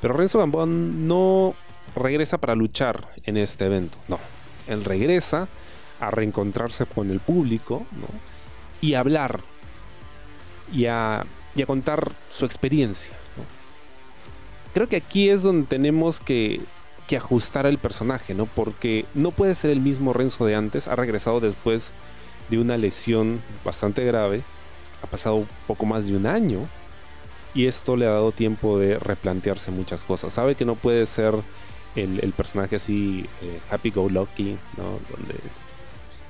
Pero 0.00 0.14
Renzo 0.14 0.38
Gamboa 0.38 0.66
no 0.66 1.54
regresa 1.96 2.38
para 2.38 2.54
luchar 2.54 3.08
en 3.24 3.36
este 3.36 3.66
evento, 3.66 3.96
no. 4.08 4.18
Él 4.66 4.84
regresa 4.84 5.48
a 6.00 6.10
reencontrarse 6.10 6.86
con 6.86 7.10
el 7.10 7.20
público 7.20 7.86
y 8.80 8.94
a 8.94 9.00
hablar 9.00 9.40
y 10.72 10.86
a, 10.86 11.24
contar 11.66 12.12
su 12.28 12.44
experiencia. 12.44 13.12
Creo 14.74 14.88
que 14.88 14.96
aquí 14.96 15.30
es 15.30 15.42
donde 15.42 15.68
tenemos 15.68 16.20
que, 16.20 16.60
ajustar 17.16 17.64
al 17.64 17.78
personaje, 17.78 18.34
¿no? 18.34 18.46
Porque 18.46 19.04
no 19.14 19.30
puede 19.30 19.54
ser 19.54 19.70
el 19.70 19.78
mismo 19.78 20.12
Renzo 20.12 20.46
de 20.46 20.56
antes, 20.56 20.88
ha 20.88 20.96
regresado 20.96 21.38
después 21.38 21.92
de 22.50 22.58
una 22.58 22.76
lesión 22.76 23.40
bastante 23.64 24.04
grave. 24.04 24.42
Ha 25.00 25.06
pasado 25.06 25.46
poco 25.68 25.86
más 25.86 26.08
de 26.08 26.16
un 26.16 26.26
año 26.26 26.66
y 27.54 27.66
esto 27.66 27.94
le 27.94 28.06
ha 28.06 28.10
dado 28.10 28.32
tiempo 28.32 28.80
de 28.80 28.98
replantearse 28.98 29.70
muchas 29.70 30.02
cosas. 30.02 30.34
Sabe 30.34 30.56
que 30.56 30.64
no 30.64 30.74
puede 30.74 31.06
ser 31.06 31.34
el, 31.94 32.32
personaje 32.32 32.76
así 32.76 33.26
eh, 33.42 33.60
happy 33.70 33.90
go 33.90 34.08
lucky, 34.08 34.58
¿no? 34.76 34.98
Donde 35.16 35.36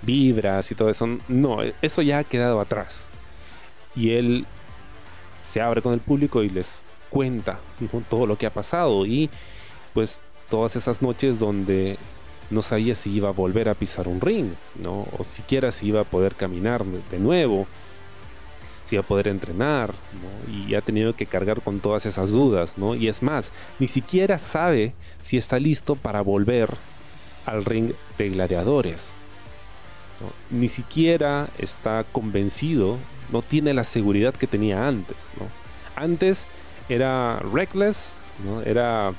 vibras 0.02 0.70
y 0.70 0.74
todo 0.74 0.90
eso. 0.90 1.08
No, 1.28 1.58
eso 1.80 2.02
ya 2.02 2.18
ha 2.18 2.24
quedado 2.24 2.60
atrás. 2.60 3.08
Y 3.96 4.10
él 4.10 4.46
se 5.44 5.60
abre 5.60 5.82
con 5.82 5.92
el 5.92 6.00
público 6.00 6.42
y 6.42 6.48
les 6.48 6.82
cuenta 7.10 7.60
todo 8.10 8.26
lo 8.26 8.36
que 8.36 8.46
ha 8.46 8.52
pasado 8.52 9.06
y 9.06 9.30
pues 9.92 10.20
todas 10.50 10.74
esas 10.74 11.00
noches 11.00 11.38
donde 11.38 11.96
no 12.50 12.62
sabía 12.62 12.94
si 12.94 13.12
iba 13.12 13.28
a 13.28 13.32
volver 13.32 13.68
a 13.68 13.74
pisar 13.74 14.08
un 14.08 14.20
ring, 14.20 14.52
¿no? 14.82 15.06
O 15.16 15.24
siquiera 15.24 15.70
si 15.70 15.86
iba 15.86 16.00
a 16.00 16.04
poder 16.04 16.34
caminar 16.34 16.84
de 16.84 17.18
nuevo, 17.18 17.66
si 18.84 18.96
iba 18.96 19.04
a 19.04 19.06
poder 19.06 19.28
entrenar. 19.28 19.94
Y 20.52 20.74
ha 20.74 20.80
tenido 20.80 21.14
que 21.14 21.26
cargar 21.26 21.62
con 21.62 21.80
todas 21.80 22.06
esas 22.06 22.30
dudas, 22.30 22.76
¿no? 22.76 22.94
Y 22.94 23.08
es 23.08 23.22
más, 23.22 23.52
ni 23.78 23.88
siquiera 23.88 24.38
sabe 24.38 24.94
si 25.22 25.36
está 25.36 25.58
listo 25.58 25.94
para 25.94 26.20
volver 26.20 26.70
al 27.46 27.64
ring 27.64 27.92
de 28.18 28.30
gladiadores. 28.30 29.14
Ni 30.50 30.68
siquiera 30.68 31.48
está 31.58 32.04
convencido, 32.12 32.98
no 33.32 33.42
tiene 33.42 33.74
la 33.74 33.84
seguridad 33.84 34.34
que 34.34 34.46
tenía 34.46 34.86
antes, 34.86 35.16
¿no? 35.38 35.46
Antes 36.00 36.46
era 36.88 37.38
reckless, 37.38 38.12
¿no? 38.44 38.62
Era 38.62 39.12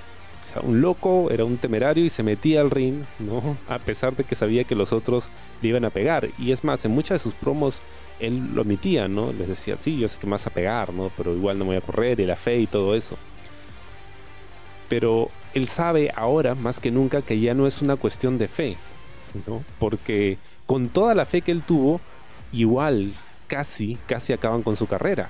un 0.64 0.82
loco, 0.82 1.30
era 1.32 1.44
un 1.46 1.58
temerario 1.58 2.06
y 2.06 2.10
se 2.10 2.24
metía 2.24 2.62
al 2.62 2.72
ring, 2.72 3.04
¿no? 3.20 3.58
A 3.68 3.80
pesar 3.80 4.16
de 4.16 4.24
que 4.24 4.36
sabía 4.36 4.64
que 4.64 4.76
los 4.76 4.94
otros 4.94 5.26
le 5.62 5.70
iban 5.70 5.86
a 5.86 5.90
pegar. 5.90 6.30
Y 6.38 6.52
es 6.52 6.64
más, 6.64 6.86
en 6.86 6.92
muchas 6.92 7.22
de 7.22 7.30
sus 7.30 7.34
promos 7.34 7.82
él 8.20 8.54
lo 8.54 8.62
admitía, 8.62 9.08
¿no? 9.08 9.34
Les 9.34 9.48
decía, 9.48 9.76
sí, 9.80 9.98
yo 9.98 10.08
sé 10.08 10.18
que 10.18 10.28
me 10.28 10.32
vas 10.32 10.48
a 10.48 10.52
pegar, 10.52 10.94
¿no? 10.94 11.12
Pero 11.18 11.36
igual 11.36 11.60
no 11.60 11.66
voy 11.66 11.76
a 11.76 11.82
correr, 11.82 12.20
y 12.20 12.26
la 12.26 12.36
fe 12.36 12.60
y 12.60 12.68
todo 12.68 12.96
eso. 12.96 13.18
Pero 14.88 15.30
él 15.54 15.68
sabe 15.68 16.12
ahora, 16.16 16.56
más 16.56 16.80
que 16.80 16.92
nunca, 16.92 17.22
que 17.22 17.40
ya 17.40 17.54
no 17.54 17.68
es 17.68 17.82
una 17.82 17.96
cuestión 17.96 18.38
de 18.38 18.48
fe, 18.48 18.78
¿no? 19.48 19.64
Porque 19.80 20.38
con 20.66 20.90
toda 20.90 21.16
la 21.16 21.26
fe 21.26 21.42
que 21.42 21.52
él 21.52 21.64
tuvo, 21.64 22.00
igual, 22.54 23.14
casi, 23.56 23.98
casi 24.06 24.34
acaban 24.34 24.64
con 24.64 24.76
su 24.76 24.86
carrera. 24.86 25.30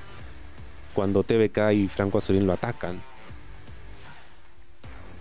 Cuando 0.95 1.21
TBK 1.21 1.73
y 1.73 1.87
Franco 1.87 2.17
Azurín 2.17 2.47
lo 2.47 2.53
atacan. 2.53 2.99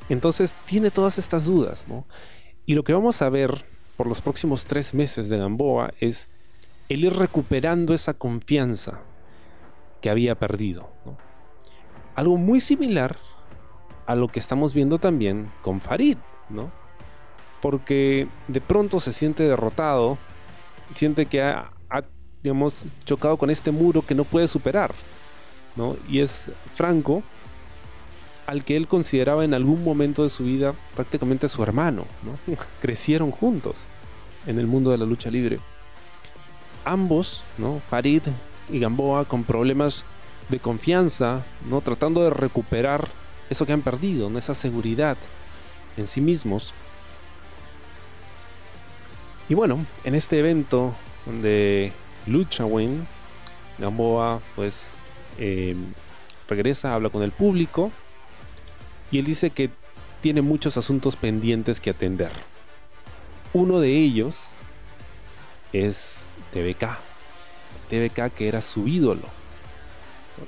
Entonces 0.08 0.56
tiene 0.64 0.90
todas 0.90 1.18
estas 1.18 1.44
dudas, 1.44 1.86
¿no? 1.86 2.06
Y 2.64 2.74
lo 2.74 2.82
que 2.82 2.94
vamos 2.94 3.20
a 3.20 3.28
ver 3.28 3.66
por 3.98 4.06
los 4.06 4.22
próximos 4.22 4.64
tres 4.64 4.94
meses 4.94 5.28
de 5.28 5.36
Gamboa 5.36 5.92
es 6.00 6.30
el 6.88 7.04
ir 7.04 7.12
recuperando 7.12 7.92
esa 7.92 8.14
confianza 8.14 9.00
que 10.00 10.08
había 10.08 10.34
perdido. 10.34 10.88
Algo 12.14 12.38
muy 12.38 12.62
similar 12.62 13.18
a 14.06 14.14
lo 14.14 14.28
que 14.28 14.38
estamos 14.38 14.72
viendo 14.72 14.98
también 14.98 15.50
con 15.60 15.82
Farid, 15.82 16.16
¿no? 16.48 16.72
Porque 17.60 18.28
de 18.48 18.60
pronto 18.62 18.98
se 18.98 19.12
siente 19.12 19.42
derrotado, 19.42 20.16
siente 20.94 21.26
que 21.26 21.42
ha, 21.42 21.70
digamos, 22.44 22.84
chocado 23.06 23.38
con 23.38 23.48
este 23.48 23.70
muro 23.70 24.02
que 24.02 24.14
no 24.14 24.24
puede 24.24 24.48
superar, 24.48 24.94
¿no? 25.76 25.96
Y 26.10 26.20
es 26.20 26.50
Franco 26.74 27.22
al 28.46 28.64
que 28.64 28.76
él 28.76 28.86
consideraba 28.86 29.46
en 29.46 29.54
algún 29.54 29.82
momento 29.82 30.22
de 30.22 30.28
su 30.28 30.44
vida 30.44 30.74
prácticamente 30.94 31.48
su 31.48 31.62
hermano, 31.62 32.04
¿no? 32.22 32.54
Crecieron 32.82 33.30
juntos. 33.30 33.86
en 34.46 34.58
el 34.58 34.66
mundo 34.66 34.90
de 34.90 34.98
la 34.98 35.06
lucha 35.06 35.30
libre. 35.30 35.58
Ambos, 36.84 37.42
¿no? 37.56 37.80
Farid 37.88 38.20
y 38.70 38.78
Gamboa 38.78 39.24
con 39.24 39.44
problemas 39.44 40.04
de 40.50 40.58
confianza, 40.58 41.46
¿no? 41.66 41.80
Tratando 41.80 42.22
de 42.24 42.28
recuperar 42.28 43.08
eso 43.48 43.64
que 43.64 43.72
han 43.72 43.80
perdido, 43.80 44.28
esa 44.36 44.52
seguridad 44.52 45.16
en 45.96 46.06
sí 46.06 46.20
mismos. 46.20 46.74
Y 49.48 49.54
bueno, 49.54 49.86
en 50.04 50.14
este 50.14 50.40
evento 50.40 50.92
de 51.42 51.90
Lucha 52.26 52.64
Win, 52.64 53.06
Gamboa 53.78 54.40
pues 54.54 54.86
em, 55.38 55.76
regresa, 56.48 56.94
habla 56.94 57.10
con 57.10 57.22
el 57.22 57.32
público 57.32 57.90
y 59.10 59.18
él 59.18 59.24
dice 59.24 59.50
que 59.50 59.70
tiene 60.20 60.42
muchos 60.42 60.76
asuntos 60.76 61.16
pendientes 61.16 61.80
que 61.80 61.90
atender. 61.90 62.30
Uno 63.52 63.78
de 63.80 63.90
ellos 63.96 64.48
es 65.72 66.26
TBK. 66.52 66.98
TBK 67.90 68.34
que 68.34 68.48
era 68.48 68.62
su 68.62 68.88
ídolo. 68.88 69.28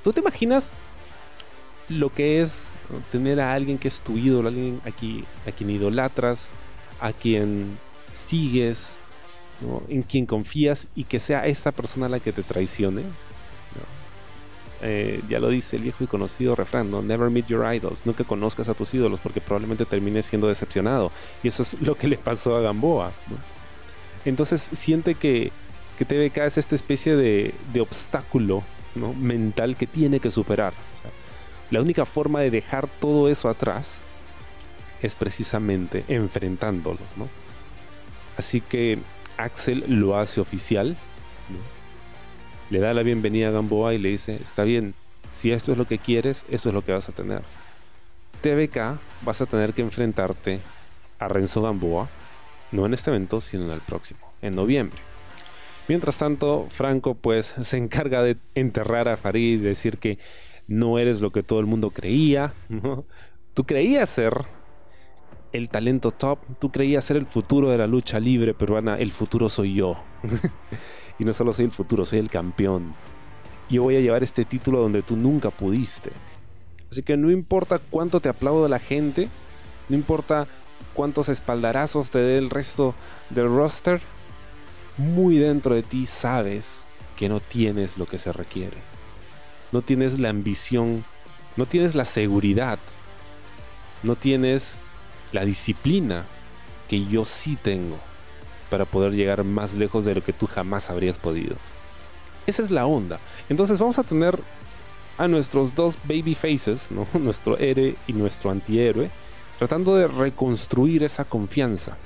¿Tú 0.03 0.11
te 0.11 0.19
imaginas 0.19 0.71
lo 1.89 2.11
que 2.11 2.41
es 2.41 2.63
tener 3.11 3.39
a 3.39 3.53
alguien 3.53 3.77
que 3.77 3.87
es 3.87 4.01
tu 4.01 4.17
ídolo, 4.17 4.49
alguien 4.49 4.81
a 4.85 4.91
quien, 4.91 5.25
a 5.45 5.51
quien 5.51 5.69
idolatras, 5.69 6.47
a 6.99 7.13
quien 7.13 7.77
sigues, 8.13 8.96
en 9.87 10.03
quien 10.03 10.25
confías 10.25 10.87
y 10.95 11.03
que 11.05 11.19
sea 11.19 11.45
esta 11.45 11.71
persona 11.71 12.09
la 12.09 12.19
que 12.19 12.33
te 12.33 12.43
traicione? 12.43 13.03
Eh, 14.81 15.21
ya 15.27 15.39
lo 15.39 15.49
dice 15.49 15.75
el 15.77 15.81
viejo 15.81 16.03
y 16.03 16.07
conocido 16.07 16.55
refrán, 16.55 16.91
¿no? 16.91 17.01
Never 17.01 17.31
meet 17.31 17.47
your 17.47 17.65
idols, 17.73 18.05
nunca 18.05 18.23
conozcas 18.23 18.69
a 18.69 18.75
tus 18.75 18.93
ídolos 18.93 19.19
porque 19.19 19.41
probablemente 19.41 19.85
termines 19.85 20.27
siendo 20.27 20.47
decepcionado. 20.47 21.11
Y 21.41 21.47
eso 21.47 21.63
es 21.63 21.81
lo 21.81 21.95
que 21.95 22.07
le 22.07 22.17
pasó 22.17 22.55
a 22.55 22.61
Gamboa. 22.61 23.11
Entonces 24.23 24.69
siente 24.73 25.15
que, 25.15 25.51
que 25.97 26.05
TVK 26.05 26.37
es 26.45 26.57
esta 26.59 26.75
especie 26.75 27.15
de, 27.15 27.55
de 27.73 27.81
obstáculo 27.81 28.63
¿no? 28.93 29.13
mental 29.13 29.75
que 29.75 29.87
tiene 29.87 30.19
que 30.19 30.29
superar. 30.29 30.73
la 31.71 31.81
única 31.81 32.05
forma 32.05 32.41
de 32.41 32.51
dejar 32.51 32.87
todo 32.87 33.29
eso 33.29 33.49
atrás 33.49 34.01
es 35.01 35.15
precisamente 35.15 36.03
enfrentándolo. 36.07 36.99
¿no? 37.15 37.27
Así 38.37 38.61
que 38.61 38.99
Axel 39.37 39.83
lo 39.87 40.17
hace 40.17 40.41
oficial. 40.41 40.97
Le 42.69 42.79
da 42.79 42.93
la 42.93 43.03
bienvenida 43.03 43.47
a 43.47 43.51
Gamboa 43.51 43.93
y 43.93 43.97
le 43.97 44.09
dice, 44.09 44.35
está 44.35 44.63
bien, 44.63 44.93
si 45.31 45.51
esto 45.51 45.71
es 45.71 45.77
lo 45.77 45.85
que 45.85 45.99
quieres, 45.99 46.45
eso 46.49 46.69
es 46.69 46.75
lo 46.75 46.83
que 46.83 46.91
vas 46.91 47.07
a 47.07 47.13
tener. 47.13 47.41
TBK 48.41 48.99
vas 49.23 49.41
a 49.41 49.45
tener 49.45 49.73
que 49.73 49.81
enfrentarte 49.81 50.59
a 51.19 51.27
Renzo 51.27 51.61
Gamboa, 51.61 52.09
no 52.71 52.85
en 52.85 52.93
este 52.93 53.09
evento, 53.09 53.39
sino 53.39 53.65
en 53.65 53.71
el 53.71 53.79
próximo, 53.81 54.19
en 54.41 54.55
noviembre. 54.55 54.99
Mientras 55.87 56.17
tanto, 56.17 56.67
Franco 56.69 57.15
pues 57.15 57.55
se 57.61 57.77
encarga 57.77 58.21
de 58.21 58.37
enterrar 58.55 59.07
a 59.07 59.17
Farid 59.17 59.59
y 59.59 59.63
decir 59.63 59.97
que 59.97 60.19
no 60.67 60.99
eres 60.99 61.21
lo 61.21 61.31
que 61.31 61.43
todo 61.43 61.61
el 61.61 61.65
mundo 61.65 61.91
creía. 61.91 62.53
Tú 63.53 63.63
creías 63.63 64.09
ser 64.09 64.45
el 65.57 65.69
talento 65.69 66.11
top, 66.11 66.39
tú 66.59 66.71
creías 66.71 67.03
ser 67.03 67.17
el 67.17 67.25
futuro 67.25 67.69
de 67.69 67.77
la 67.77 67.87
lucha 67.87 68.19
libre 68.19 68.53
peruana, 68.53 68.97
el 68.97 69.11
futuro 69.11 69.49
soy 69.49 69.73
yo. 69.73 69.97
y 71.19 71.25
no 71.25 71.33
solo 71.33 71.51
soy 71.51 71.65
el 71.65 71.71
futuro, 71.71 72.05
soy 72.05 72.19
el 72.19 72.29
campeón. 72.29 72.93
Yo 73.69 73.83
voy 73.83 73.95
a 73.95 73.99
llevar 73.99 74.23
este 74.23 74.45
título 74.45 74.79
donde 74.79 75.01
tú 75.01 75.17
nunca 75.17 75.49
pudiste. 75.49 76.11
Así 76.91 77.01
que 77.01 77.17
no 77.17 77.31
importa 77.31 77.79
cuánto 77.89 78.19
te 78.19 78.29
aplaude 78.29 78.69
la 78.69 78.79
gente, 78.79 79.27
no 79.89 79.95
importa 79.95 80.47
cuántos 80.93 81.27
espaldarazos 81.27 82.11
te 82.11 82.19
dé 82.19 82.37
el 82.37 82.49
resto 82.49 82.93
del 83.29 83.47
roster, 83.47 83.99
muy 84.97 85.37
dentro 85.37 85.75
de 85.75 85.83
ti 85.83 86.05
sabes 86.05 86.85
que 87.17 87.29
no 87.29 87.39
tienes 87.39 87.97
lo 87.97 88.05
que 88.05 88.19
se 88.19 88.31
requiere. 88.31 88.77
No 89.71 89.81
tienes 89.81 90.19
la 90.19 90.29
ambición, 90.29 91.03
no 91.57 91.65
tienes 91.65 91.95
la 91.95 92.05
seguridad, 92.05 92.79
no 94.03 94.15
tienes 94.15 94.77
la 95.31 95.45
disciplina 95.45 96.25
que 96.89 97.05
yo 97.05 97.25
sí 97.25 97.57
tengo 97.61 97.97
para 98.69 98.85
poder 98.85 99.13
llegar 99.13 99.43
más 99.43 99.73
lejos 99.73 100.05
de 100.05 100.15
lo 100.15 100.23
que 100.23 100.33
tú 100.33 100.47
jamás 100.47 100.89
habrías 100.89 101.17
podido. 101.17 101.55
Esa 102.45 102.63
es 102.63 102.71
la 102.71 102.85
onda. 102.85 103.19
Entonces 103.49 103.79
vamos 103.79 103.99
a 103.99 104.03
tener 104.03 104.39
a 105.17 105.27
nuestros 105.27 105.75
dos 105.75 105.97
baby 106.03 106.35
faces, 106.35 106.89
nuestro 107.13 107.57
héroe 107.57 107.95
y 108.07 108.13
nuestro 108.13 108.51
antihéroe, 108.51 109.09
tratando 109.57 109.95
de 109.95 110.07
reconstruir 110.07 111.03
esa 111.03 111.25
confianza. 111.25 111.97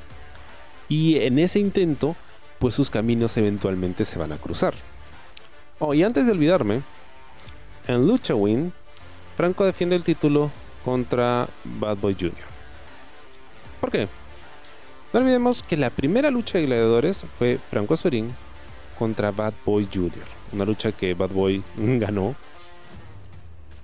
Y 0.88 1.18
en 1.18 1.40
ese 1.40 1.60
intento, 1.60 2.16
pues 2.60 2.76
sus 2.76 2.90
caminos 2.90 3.38
eventualmente 3.38 4.06
se 4.06 4.20
van 4.20 4.32
a 4.32 4.38
cruzar. 4.38 4.74
Oh, 5.80 5.94
y 5.94 6.04
antes 6.04 6.26
de 6.26 6.32
olvidarme, 6.32 6.82
en 7.88 8.08
Lucha 8.08 8.36
Win, 8.36 8.74
Franco 9.36 9.66
defiende 9.66 9.96
el 9.96 10.04
título 10.04 10.52
contra 10.84 11.48
Bad 11.64 11.98
Boy 11.98 12.16
Jr. 12.20 12.51
¿Por 13.82 13.92
qué? 13.92 14.08
No 15.12 15.20
olvidemos 15.20 15.64
que 15.64 15.76
la 15.76 15.90
primera 15.90 16.32
lucha 16.32 16.58
de 16.58 16.68
gladiadores 16.68 17.26
fue 17.38 17.60
Franco 17.70 17.96
Azurín 17.96 18.34
contra 18.98 19.32
Bad 19.32 19.54
Boy 19.66 19.90
Jr., 19.92 20.24
una 20.54 20.64
lucha 20.64 20.92
que 20.92 21.16
Bad 21.16 21.32
Boy 21.32 21.64
ganó. 21.76 22.36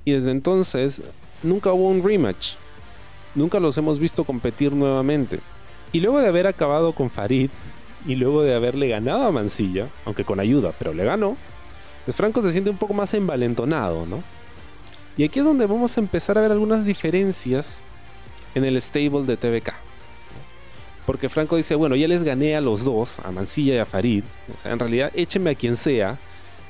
Y 0.05 0.13
desde 0.13 0.31
entonces 0.31 1.01
nunca 1.43 1.73
hubo 1.73 1.89
un 1.89 2.01
rematch. 2.01 2.53
Nunca 3.35 3.59
los 3.59 3.77
hemos 3.77 3.99
visto 3.99 4.23
competir 4.23 4.71
nuevamente. 4.71 5.39
Y 5.91 5.99
luego 5.99 6.19
de 6.21 6.27
haber 6.27 6.47
acabado 6.47 6.93
con 6.93 7.09
Farid 7.09 7.49
y 8.05 8.15
luego 8.15 8.43
de 8.43 8.55
haberle 8.55 8.87
ganado 8.87 9.25
a 9.25 9.31
Mancilla, 9.31 9.87
aunque 10.05 10.23
con 10.23 10.39
ayuda, 10.39 10.71
pero 10.77 10.93
le 10.93 11.03
ganó, 11.03 11.35
pues 12.05 12.15
Franco 12.15 12.41
se 12.41 12.51
siente 12.51 12.69
un 12.69 12.77
poco 12.77 12.93
más 12.93 13.13
envalentonado, 13.13 14.05
¿no? 14.05 14.23
Y 15.17 15.23
aquí 15.23 15.39
es 15.39 15.45
donde 15.45 15.65
vamos 15.65 15.97
a 15.97 15.99
empezar 15.99 16.37
a 16.37 16.41
ver 16.41 16.51
algunas 16.51 16.85
diferencias 16.85 17.81
en 18.55 18.63
el 18.63 18.81
stable 18.81 19.23
de 19.23 19.35
TVK. 19.35 19.86
Porque 21.07 21.29
Franco 21.29 21.55
dice, 21.55 21.73
bueno, 21.75 21.95
ya 21.95 22.05
les 22.05 22.21
gané 22.21 22.57
a 22.57 22.59
los 22.59 22.83
dos, 22.83 23.19
a 23.19 23.31
Mancilla 23.31 23.75
y 23.75 23.77
a 23.77 23.85
Farid. 23.85 24.25
O 24.53 24.57
sea, 24.57 24.73
en 24.73 24.79
realidad, 24.79 25.09
échenme 25.15 25.51
a 25.51 25.55
quien 25.55 25.77
sea. 25.77 26.17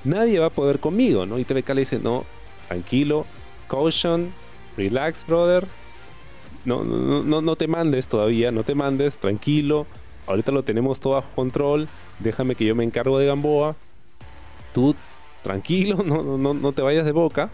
Nadie 0.03 0.37
va 0.37 0.45
a 0.45 0.49
poder 0.51 0.77
conmigo, 0.77 1.25
¿no? 1.25 1.39
Y 1.39 1.43
TVK 1.43 1.69
le 1.69 1.79
dice, 1.79 1.97
no, 1.97 2.23
tranquilo, 2.67 3.25
caution, 3.67 4.31
relax, 4.77 5.25
brother. 5.25 5.65
No, 6.65 6.83
no, 6.83 7.23
no, 7.23 7.41
no 7.41 7.55
te 7.55 7.65
mandes 7.67 8.05
todavía, 8.05 8.51
no 8.51 8.63
te 8.63 8.75
mandes, 8.75 9.17
tranquilo. 9.17 9.87
Ahorita 10.27 10.51
lo 10.51 10.61
tenemos 10.61 10.99
todo 10.99 11.13
bajo 11.13 11.29
control. 11.33 11.87
Déjame 12.19 12.53
que 12.53 12.65
yo 12.65 12.75
me 12.75 12.83
encargo 12.83 13.17
de 13.17 13.25
Gamboa. 13.25 13.75
Tú, 14.71 14.93
tranquilo, 15.41 15.97
no, 16.05 16.37
no, 16.37 16.53
no 16.53 16.71
te 16.73 16.83
vayas 16.83 17.05
de 17.05 17.11
boca. 17.11 17.49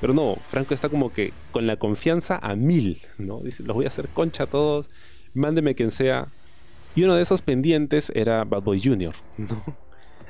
Pero 0.00 0.14
no, 0.14 0.36
Franco 0.50 0.72
está 0.72 0.88
como 0.88 1.12
que 1.12 1.32
con 1.50 1.66
la 1.66 1.74
confianza 1.74 2.38
a 2.40 2.54
mil, 2.54 3.02
¿no? 3.18 3.40
Dice, 3.40 3.64
los 3.64 3.74
voy 3.74 3.86
a 3.86 3.88
hacer 3.88 4.08
concha 4.10 4.44
a 4.44 4.46
todos 4.46 4.88
mándeme 5.34 5.74
quien 5.74 5.90
sea. 5.90 6.28
Y 6.94 7.04
uno 7.04 7.14
de 7.14 7.22
esos 7.22 7.42
pendientes 7.42 8.10
era 8.14 8.44
Bad 8.44 8.62
Boy 8.62 8.80
Jr.. 8.82 9.14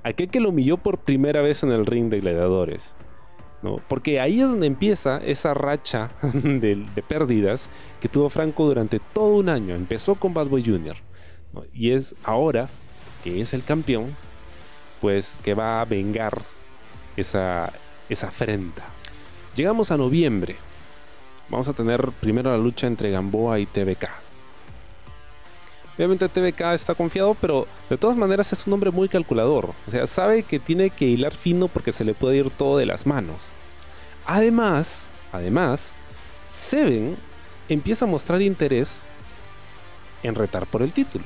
Aquel 0.03 0.29
que 0.29 0.41
lo 0.41 0.51
humilló 0.51 0.77
por 0.77 0.99
primera 0.99 1.41
vez 1.41 1.63
en 1.63 1.71
el 1.71 1.87
ring 1.87 2.09
de 2.11 2.21
gladiadores. 2.21 2.95
Porque 3.89 4.21
ahí 4.21 4.41
es 4.41 4.49
donde 4.49 4.67
empieza 4.67 5.19
esa 5.19 5.53
racha 5.53 6.11
de, 6.23 6.87
pérdidas 7.09 7.69
que 8.01 8.09
tuvo 8.09 8.31
Franco 8.31 8.67
durante 8.67 9.01
todo 9.01 9.35
un 9.37 9.49
año. 9.49 9.75
Empezó 9.75 10.15
con 10.15 10.33
Bad 10.33 10.47
Boy 10.47 10.65
Jr. 10.65 10.97
Y 11.73 11.91
es 11.91 12.15
ahora 12.23 12.69
que 13.25 13.41
es 13.41 13.53
el 13.53 13.65
campeón, 13.65 14.15
pues 15.01 15.37
que 15.43 15.55
va 15.55 15.81
a 15.81 15.85
vengar 15.85 16.43
esa, 17.17 17.73
esa 18.09 18.29
afrenta. 18.29 18.85
Llegamos 19.57 19.91
a 19.91 19.97
noviembre. 19.97 20.57
Vamos 21.49 21.67
a 21.67 21.73
tener 21.73 22.11
primero 22.21 22.51
la 22.51 22.59
lucha 22.59 22.87
entre 22.87 23.11
Gamboa 23.11 23.59
y 23.59 23.67
TBK. 23.67 24.28
Obviamente 25.99 26.29
TVK 26.29 26.61
está 26.75 26.95
confiado, 26.95 27.35
pero 27.41 27.67
de 27.91 27.99
todas 27.99 28.17
maneras 28.17 28.53
es 28.53 28.65
un 28.69 28.73
hombre 28.73 28.93
muy 28.93 29.09
calculador. 29.09 29.73
O 29.89 29.91
sea, 29.91 30.07
sabe 30.07 30.45
que 30.45 30.61
tiene 30.61 30.91
que 30.91 31.07
hilar 31.07 31.35
fino 31.35 31.67
porque 31.67 31.93
se 31.93 32.05
le 32.05 32.15
puede 32.15 32.37
ir 32.37 32.51
todo 32.51 32.79
de 32.79 32.87
las 32.87 33.05
manos. 33.05 33.49
Además, 34.25 35.09
además, 35.33 35.95
Seven 36.53 37.17
empieza 37.69 38.05
a 38.05 38.09
mostrar 38.09 38.41
interés 38.43 39.03
en 40.23 40.37
retar 40.37 40.67
por 40.67 40.83
el 40.83 40.93
título. 40.93 41.25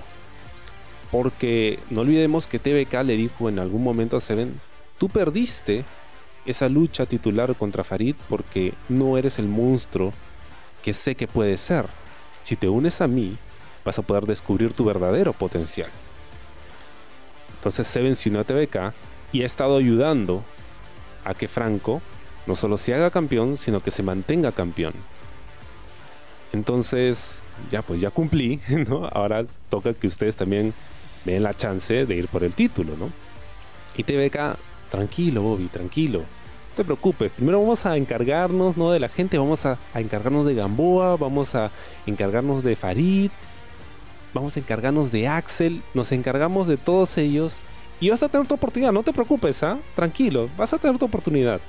Porque 1.11 1.79
no 1.91 2.01
olvidemos 2.01 2.47
que 2.47 2.59
TVK 2.59 2.95
le 3.05 3.17
dijo 3.19 3.51
en 3.51 3.59
algún 3.59 3.85
momento 3.85 4.17
a 4.17 4.23
Seven, 4.23 4.59
tú 4.97 5.11
perdiste 5.11 5.85
esa 6.47 6.71
lucha 6.71 7.05
titular 7.05 7.55
contra 7.57 7.85
Farid 7.85 8.17
porque 8.27 8.73
no 8.89 9.19
eres 9.19 9.39
el 9.39 9.49
monstruo 9.49 10.15
que 10.83 10.95
sé 10.95 11.15
que 11.15 11.29
puedes 11.29 11.61
ser. 11.61 11.89
Si 12.41 12.57
te 12.57 12.71
unes 12.71 13.03
a 13.03 13.07
mí, 13.07 13.37
vas 13.85 13.99
a 13.99 14.03
poder 14.03 14.27
descubrir 14.27 14.73
tu 14.73 14.85
verdadero 14.85 15.33
potencial. 15.33 15.90
Entonces 17.57 17.87
se 17.87 18.03
venció 18.03 18.38
a 18.40 18.45
TVK 18.45 18.92
y 19.33 19.42
ha 19.42 19.47
estado 19.47 19.77
ayudando 19.77 20.42
a 21.25 21.35
que 21.35 21.49
Franco 21.49 22.03
no 22.47 22.57
solo 22.57 22.77
se 22.77 22.95
haga 22.95 23.11
campeón, 23.11 23.57
sino 23.57 23.81
que 23.81 23.90
se 23.90 24.03
mantenga 24.03 24.53
campeón. 24.53 24.95
Entonces, 26.53 27.42
ya 27.71 27.83
pues 27.83 28.01
ya 28.01 28.11
cumplí, 28.11 28.61
¿no? 28.88 29.07
Ahora 29.12 29.45
toca 29.68 29.95
que 29.95 30.07
ustedes 30.07 30.37
también 30.37 30.75
ven 31.25 31.42
la 31.42 31.55
chance 31.55 32.05
de 32.05 32.14
ir 32.14 32.29
por 32.29 32.45
el 32.45 32.53
título, 32.53 32.97
¿no? 32.97 33.11
Y 33.97 34.05
TVK, 34.05 34.57
tranquilo, 34.90 35.42
Bobby, 35.42 35.66
tranquilo. 35.66 36.21
No 36.21 36.77
te 36.77 36.85
preocupes, 36.85 37.31
primero 37.33 37.61
vamos 37.61 37.85
a 37.85 37.97
encargarnos 37.97 38.79
¿no? 38.79 38.90
de 38.90 38.99
la 38.99 39.11
gente, 39.11 39.37
vamos 39.37 39.66
a 39.66 39.79
encargarnos 39.95 40.47
de 40.47 40.55
Gamboa, 40.55 41.16
vamos 41.16 41.55
a 41.55 41.71
encargarnos 42.07 42.64
de 42.64 42.77
Farid, 42.77 43.31
vamos 44.35 44.57
a 44.57 44.61
encargarnos 44.61 45.12
de 45.12 45.29
Axel, 45.29 45.83
nos 45.95 46.12
encargamos 46.12 46.66
de 46.66 46.77
todos 46.77 47.18
ellos 47.18 47.59
y 48.01 48.11
vas 48.11 48.23
a 48.23 48.29
tener 48.29 48.47
tu 48.47 48.55
oportunidad, 48.55 48.92
no 48.92 49.03
te 49.03 49.12
preocupes, 49.12 49.62
¿ah? 49.62 49.79
Tranquilo, 49.95 50.49
vas 50.57 50.73
a 50.73 50.79
tener 50.79 50.99
tu 50.99 51.05
oportunidad. 51.05 51.61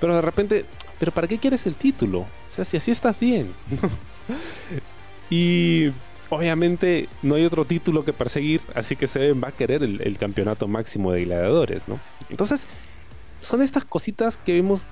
Pero 0.00 0.14
de 0.14 0.22
repente, 0.22 0.66
¿pero 0.98 1.12
para 1.12 1.26
qué 1.26 1.38
quieres 1.38 1.66
el 1.66 1.74
título? 1.74 2.20
O 2.20 2.50
sea, 2.50 2.64
si 2.64 2.76
así 2.76 2.90
estás 2.90 3.18
bien. 3.18 3.52
y 5.30 5.90
obviamente 6.30 7.08
no 7.22 7.34
hay 7.34 7.44
otro 7.44 7.64
título 7.64 8.04
que 8.04 8.12
perseguir, 8.12 8.60
así 8.74 8.96
que 8.96 9.06
Seven 9.06 9.42
va 9.42 9.48
a 9.48 9.52
querer 9.52 9.82
el, 9.82 10.16
campeonato 10.18 10.68
máximo 10.68 11.12
de 11.12 11.24
gladiadores, 11.24 11.88
¿no? 11.88 11.98
Entonces, 12.30 12.66
son 13.42 13.62
estas 13.62 13.84
cositas 13.84 14.36
que 14.36 14.54
vemos 14.54 14.82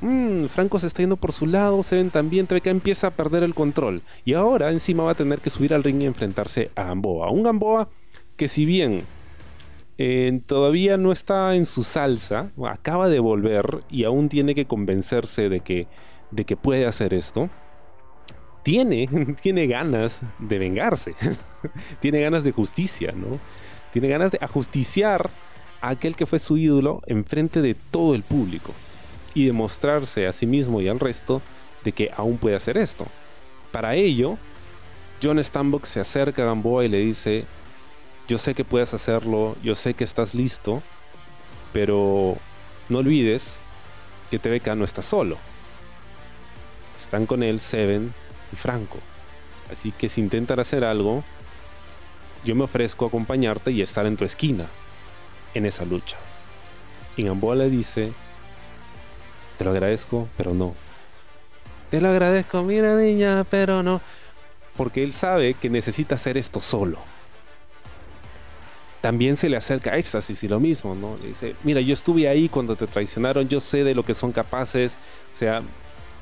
mmm, 0.00 0.46
Franco 0.46 0.78
se 0.78 0.86
está 0.86 1.02
yendo 1.02 1.16
por 1.16 1.32
su 1.32 1.46
lado, 1.46 1.82
Seven 1.82 2.10
también, 2.10 2.46
TVK 2.46 2.66
empieza 2.66 3.08
a 3.08 3.10
perder 3.10 3.42
el 3.42 3.54
control. 3.54 4.02
Y 4.24 4.34
ahora 4.34 4.70
encima 4.70 5.04
va 5.04 5.12
a 5.12 5.14
tener 5.14 5.40
que 5.40 5.50
subir 5.50 5.72
al 5.74 5.82
ring 5.82 6.02
y 6.02 6.06
enfrentarse 6.06 6.70
a 6.74 6.84
Gamboa. 6.84 7.30
Un 7.30 7.42
Gamboa 7.42 7.88
que 8.36 8.48
si 8.48 8.64
bien 8.64 9.04
eh, 9.98 10.40
todavía 10.46 10.96
no 10.98 11.12
está 11.12 11.54
en 11.54 11.66
su 11.66 11.84
salsa, 11.84 12.50
acaba 12.68 13.08
de 13.08 13.18
volver 13.18 13.82
y 13.88 14.04
aún 14.04 14.28
tiene 14.28 14.54
que 14.54 14.66
convencerse 14.66 15.48
de 15.48 15.60
que, 15.60 15.86
de 16.30 16.44
que 16.44 16.56
puede 16.56 16.86
hacer 16.86 17.14
esto. 17.14 17.48
Tiene, 18.62 19.08
tiene 19.42 19.66
ganas 19.66 20.20
de 20.38 20.58
vengarse, 20.58 21.14
tiene 22.00 22.20
ganas 22.20 22.44
de 22.44 22.52
justicia, 22.52 23.12
¿no? 23.12 23.38
Tiene 23.92 24.08
ganas 24.08 24.32
de 24.32 24.38
ajusticiar 24.42 25.30
a 25.80 25.90
aquel 25.90 26.16
que 26.16 26.26
fue 26.26 26.38
su 26.38 26.58
ídolo 26.58 27.00
enfrente 27.06 27.62
de 27.62 27.74
todo 27.74 28.14
el 28.14 28.22
público 28.22 28.72
y 29.36 29.44
demostrarse 29.44 30.26
a 30.26 30.32
sí 30.32 30.46
mismo 30.46 30.80
y 30.80 30.88
al 30.88 30.98
resto 30.98 31.42
de 31.84 31.92
que 31.92 32.10
aún 32.16 32.38
puede 32.38 32.56
hacer 32.56 32.78
esto. 32.78 33.06
Para 33.70 33.94
ello, 33.94 34.38
John 35.22 35.38
Stambok 35.38 35.84
se 35.84 36.00
acerca 36.00 36.42
a 36.42 36.46
Gamboa 36.46 36.86
y 36.86 36.88
le 36.88 37.00
dice, 37.00 37.44
yo 38.28 38.38
sé 38.38 38.54
que 38.54 38.64
puedes 38.64 38.94
hacerlo, 38.94 39.54
yo 39.62 39.74
sé 39.74 39.92
que 39.92 40.04
estás 40.04 40.34
listo, 40.34 40.82
pero 41.74 42.38
no 42.88 42.98
olvides 42.98 43.60
que 44.30 44.38
TVK 44.38 44.68
no 44.68 44.86
está 44.86 45.02
solo. 45.02 45.36
Están 46.98 47.26
con 47.26 47.42
él 47.42 47.60
Seven 47.60 48.14
y 48.54 48.56
Franco. 48.56 48.98
Así 49.70 49.92
que 49.92 50.08
si 50.08 50.22
intentan 50.22 50.60
hacer 50.60 50.82
algo, 50.82 51.22
yo 52.42 52.54
me 52.54 52.64
ofrezco 52.64 53.04
a 53.04 53.08
acompañarte 53.08 53.70
y 53.70 53.82
estar 53.82 54.06
en 54.06 54.16
tu 54.16 54.24
esquina 54.24 54.64
en 55.52 55.66
esa 55.66 55.84
lucha. 55.84 56.16
Y 57.18 57.24
Gamboa 57.24 57.54
le 57.54 57.68
dice, 57.68 58.14
te 59.58 59.64
lo 59.64 59.70
agradezco, 59.70 60.28
pero 60.36 60.54
no. 60.54 60.74
Te 61.90 62.00
lo 62.00 62.08
agradezco, 62.08 62.62
mira 62.62 62.96
niña, 62.96 63.44
pero 63.48 63.82
no. 63.82 64.00
Porque 64.76 65.02
él 65.02 65.12
sabe 65.12 65.54
que 65.54 65.70
necesita 65.70 66.16
hacer 66.16 66.36
esto 66.36 66.60
solo. 66.60 66.98
También 69.00 69.36
se 69.36 69.48
le 69.48 69.56
acerca 69.56 69.96
Éxtasis 69.96 70.42
y 70.42 70.48
lo 70.48 70.58
mismo, 70.58 70.94
¿no? 70.94 71.16
Le 71.22 71.28
dice, 71.28 71.54
mira, 71.62 71.80
yo 71.80 71.94
estuve 71.94 72.28
ahí 72.28 72.48
cuando 72.48 72.74
te 72.76 72.86
traicionaron, 72.86 73.48
yo 73.48 73.60
sé 73.60 73.84
de 73.84 73.94
lo 73.94 74.02
que 74.02 74.14
son 74.14 74.32
capaces. 74.32 74.96
O 75.32 75.36
sea, 75.36 75.62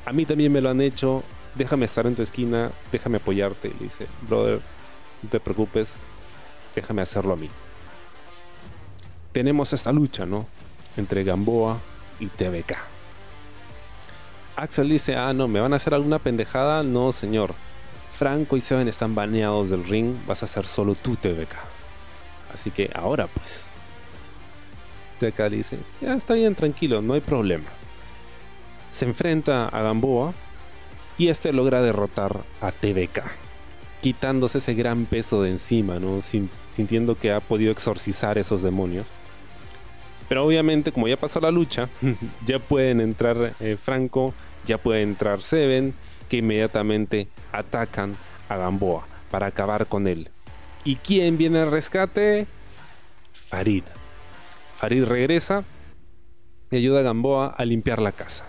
a 0.05 0.12
mí 0.12 0.27
también 0.27 0.53
me 0.53 0.61
lo 0.61 0.70
han 0.70 0.81
hecho. 0.81 1.23
Déjame 1.55 1.87
estar 1.87 2.07
en 2.07 2.14
tu 2.14 2.23
esquina, 2.23 2.70
déjame 2.92 3.16
apoyarte. 3.16 3.68
Le 3.68 3.85
dice, 3.85 4.07
brother, 4.29 4.61
no 5.23 5.31
te 5.31 5.40
preocupes, 5.40 5.94
déjame 6.75 7.03
hacerlo 7.03 7.33
a 7.33 7.37
mí. 7.37 7.49
Tenemos 9.33 9.73
esta 9.73 9.90
lucha, 9.90 10.27
¿no? 10.27 10.47
Entre 10.97 11.25
Gamboa 11.25 11.79
y 12.20 12.27
TVK. 12.27 12.93
Axel 14.56 14.88
dice, 14.88 15.16
ah, 15.16 15.32
no, 15.32 15.48
¿me 15.48 15.60
van 15.60 15.72
a 15.72 15.76
hacer 15.76 15.94
alguna 15.94 16.18
pendejada? 16.18 16.82
No, 16.82 17.12
señor. 17.12 17.54
Franco 18.16 18.56
y 18.56 18.60
Seven 18.60 18.86
están 18.86 19.14
baneados 19.14 19.70
del 19.70 19.84
ring, 19.84 20.14
vas 20.26 20.42
a 20.42 20.46
hacer 20.46 20.66
solo 20.66 20.94
tú 20.94 21.16
TVK. 21.16 21.54
Así 22.52 22.70
que 22.70 22.90
ahora 22.94 23.26
pues. 23.26 23.66
Le 25.20 25.50
dice, 25.50 25.78
ya 26.02 26.14
está 26.14 26.34
bien, 26.34 26.54
tranquilo, 26.54 27.00
no 27.00 27.14
hay 27.14 27.20
problema. 27.20 27.64
Se 28.92 29.06
enfrenta 29.06 29.68
a 29.68 29.82
Gamboa 29.82 30.34
y 31.16 31.28
este 31.28 31.52
logra 31.52 31.80
derrotar 31.80 32.42
a 32.60 32.70
TVK, 32.70 33.22
quitándose 34.02 34.58
ese 34.58 34.74
gran 34.74 35.06
peso 35.06 35.42
de 35.42 35.50
encima, 35.50 35.98
¿no? 35.98 36.20
sintiendo 36.74 37.16
que 37.16 37.32
ha 37.32 37.40
podido 37.40 37.72
exorcizar 37.72 38.36
esos 38.36 38.60
demonios. 38.60 39.06
Pero 40.28 40.44
obviamente, 40.44 40.92
como 40.92 41.08
ya 41.08 41.16
pasó 41.16 41.40
la 41.40 41.50
lucha, 41.50 41.88
ya 42.46 42.58
pueden 42.58 43.00
entrar 43.00 43.52
eh, 43.60 43.76
Franco, 43.82 44.34
ya 44.66 44.78
puede 44.78 45.02
entrar 45.02 45.42
Seven, 45.42 45.94
que 46.28 46.38
inmediatamente 46.38 47.28
atacan 47.52 48.14
a 48.48 48.56
Gamboa 48.56 49.06
para 49.30 49.46
acabar 49.46 49.87
con 49.87 50.06
él. 50.06 50.30
¿Y 50.84 50.96
quién 50.96 51.38
viene 51.38 51.60
al 51.60 51.70
rescate? 51.70 52.46
Farid. 53.32 53.84
Farid 54.78 55.04
regresa 55.04 55.64
y 56.70 56.76
ayuda 56.76 57.00
a 57.00 57.04
Gamboa 57.04 57.54
a 57.56 57.64
limpiar 57.64 58.00
la 58.00 58.12
casa. 58.12 58.44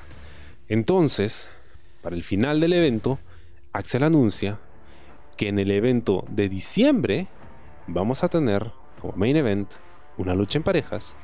Entonces, 0.68 1.50
para 2.02 2.16
el 2.16 2.24
final 2.24 2.60
del 2.60 2.74
evento, 2.74 3.20
Axel 3.74 4.04
anuncia 4.04 4.60
que 5.38 5.50
en 5.50 5.60
el 5.60 5.72
evento 5.72 6.26
de 6.30 6.50
diciembre 6.50 7.28
vamos 7.88 8.24
a 8.24 8.30
tener 8.30 8.72
como 9.02 9.14
main 9.18 9.36
event 9.36 9.74
una 10.18 10.34
lucha 10.34 10.58
en 10.58 10.64
parejas 10.64 11.16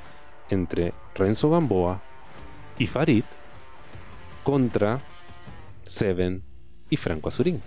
entre 0.51 0.93
Renzo 1.15 1.49
Gamboa 1.49 2.01
y 2.77 2.85
Farid 2.85 3.23
contra 4.43 4.99
Seven 5.85 6.43
y 6.89 6.97
Franco 6.97 7.29
Azurín. 7.29 7.61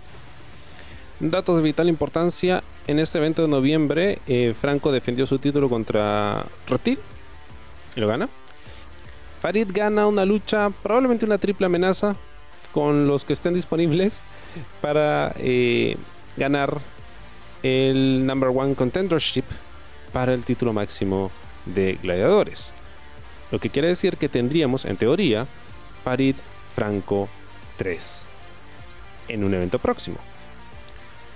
Datos 1.19 1.57
de 1.57 1.63
vital 1.63 1.89
importancia. 1.89 2.63
En 2.87 2.99
este 2.99 3.17
evento 3.17 3.41
de 3.41 3.47
noviembre, 3.47 4.19
eh, 4.27 4.53
Franco 4.59 4.91
defendió 4.91 5.25
su 5.25 5.39
título 5.39 5.69
contra 5.69 6.45
Reptil 6.67 6.99
y 7.95 7.99
lo 7.99 8.07
gana. 8.07 8.29
Farid 9.41 9.69
gana 9.71 10.07
una 10.07 10.25
lucha, 10.25 10.69
probablemente 10.83 11.25
una 11.25 11.37
triple 11.37 11.65
amenaza, 11.65 12.15
con 12.71 13.07
los 13.07 13.23
que 13.23 13.33
estén 13.33 13.53
disponibles 13.53 14.21
para 14.81 15.33
eh, 15.37 15.97
ganar 16.37 16.79
el 17.63 18.25
number 18.25 18.49
one 18.49 18.75
contendership 18.75 19.45
para 20.11 20.33
el 20.33 20.43
título 20.43 20.73
máximo 20.73 21.31
de 21.65 21.97
gladiadores. 22.01 22.71
Lo 23.51 23.59
que 23.59 23.69
quiere 23.69 23.87
decir 23.87 24.17
que 24.17 24.29
tendríamos, 24.29 24.85
en 24.85 24.97
teoría, 24.97 25.47
Farid 26.03 26.35
Franco 26.75 27.29
3 27.77 28.29
en 29.27 29.43
un 29.43 29.53
evento 29.53 29.79
próximo. 29.79 30.17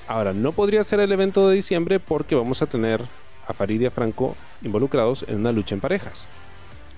Ahora, 0.07 0.33
no 0.33 0.51
podría 0.51 0.83
ser 0.83 0.99
el 0.99 1.11
evento 1.11 1.47
de 1.47 1.55
diciembre 1.55 1.99
porque 1.99 2.35
vamos 2.35 2.61
a 2.61 2.65
tener 2.65 3.01
a 3.47 3.53
Farid 3.53 3.81
y 3.81 3.85
a 3.85 3.91
Franco 3.91 4.35
involucrados 4.61 5.23
en 5.27 5.37
una 5.37 5.51
lucha 5.51 5.75
en 5.75 5.81
parejas. 5.81 6.27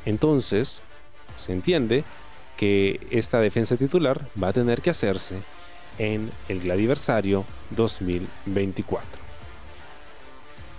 Entonces, 0.06 0.82
se 1.38 1.54
entiende 1.54 2.04
que 2.58 3.00
esta 3.10 3.40
defensa 3.40 3.78
titular 3.78 4.28
va 4.42 4.50
a 4.50 4.54
tener 4.54 4.82
que 4.82 4.90
hacerse 4.90 5.36
en 5.98 6.32
el 6.48 6.62
Gladiversario 6.62 7.46
2024. 7.72 9.08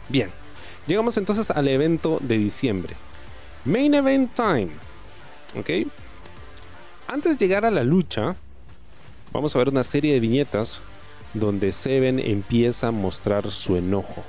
Bien, 0.09 0.31
llegamos 0.87 1.17
entonces 1.17 1.51
al 1.51 1.69
evento 1.69 2.19
de 2.21 2.39
diciembre. 2.39 2.95
Main 3.65 3.95
Event 3.95 4.35
Time. 4.35 4.71
¿Ok? 5.59 5.89
Antes 7.09 7.39
de 7.39 7.47
llegar 7.47 7.65
a 7.65 7.71
la 7.71 7.85
lucha, 7.85 8.35
vamos 9.33 9.55
a 9.55 9.59
ver 9.59 9.69
una 9.69 9.85
serie 9.85 10.15
de 10.15 10.21
viñetas 10.21 10.81
donde 11.35 11.73
Seven 11.73 12.19
empieza 12.19 12.89
a 12.89 12.93
mostrar 12.93 13.51
su 13.51 13.77
enojo. 13.77 14.23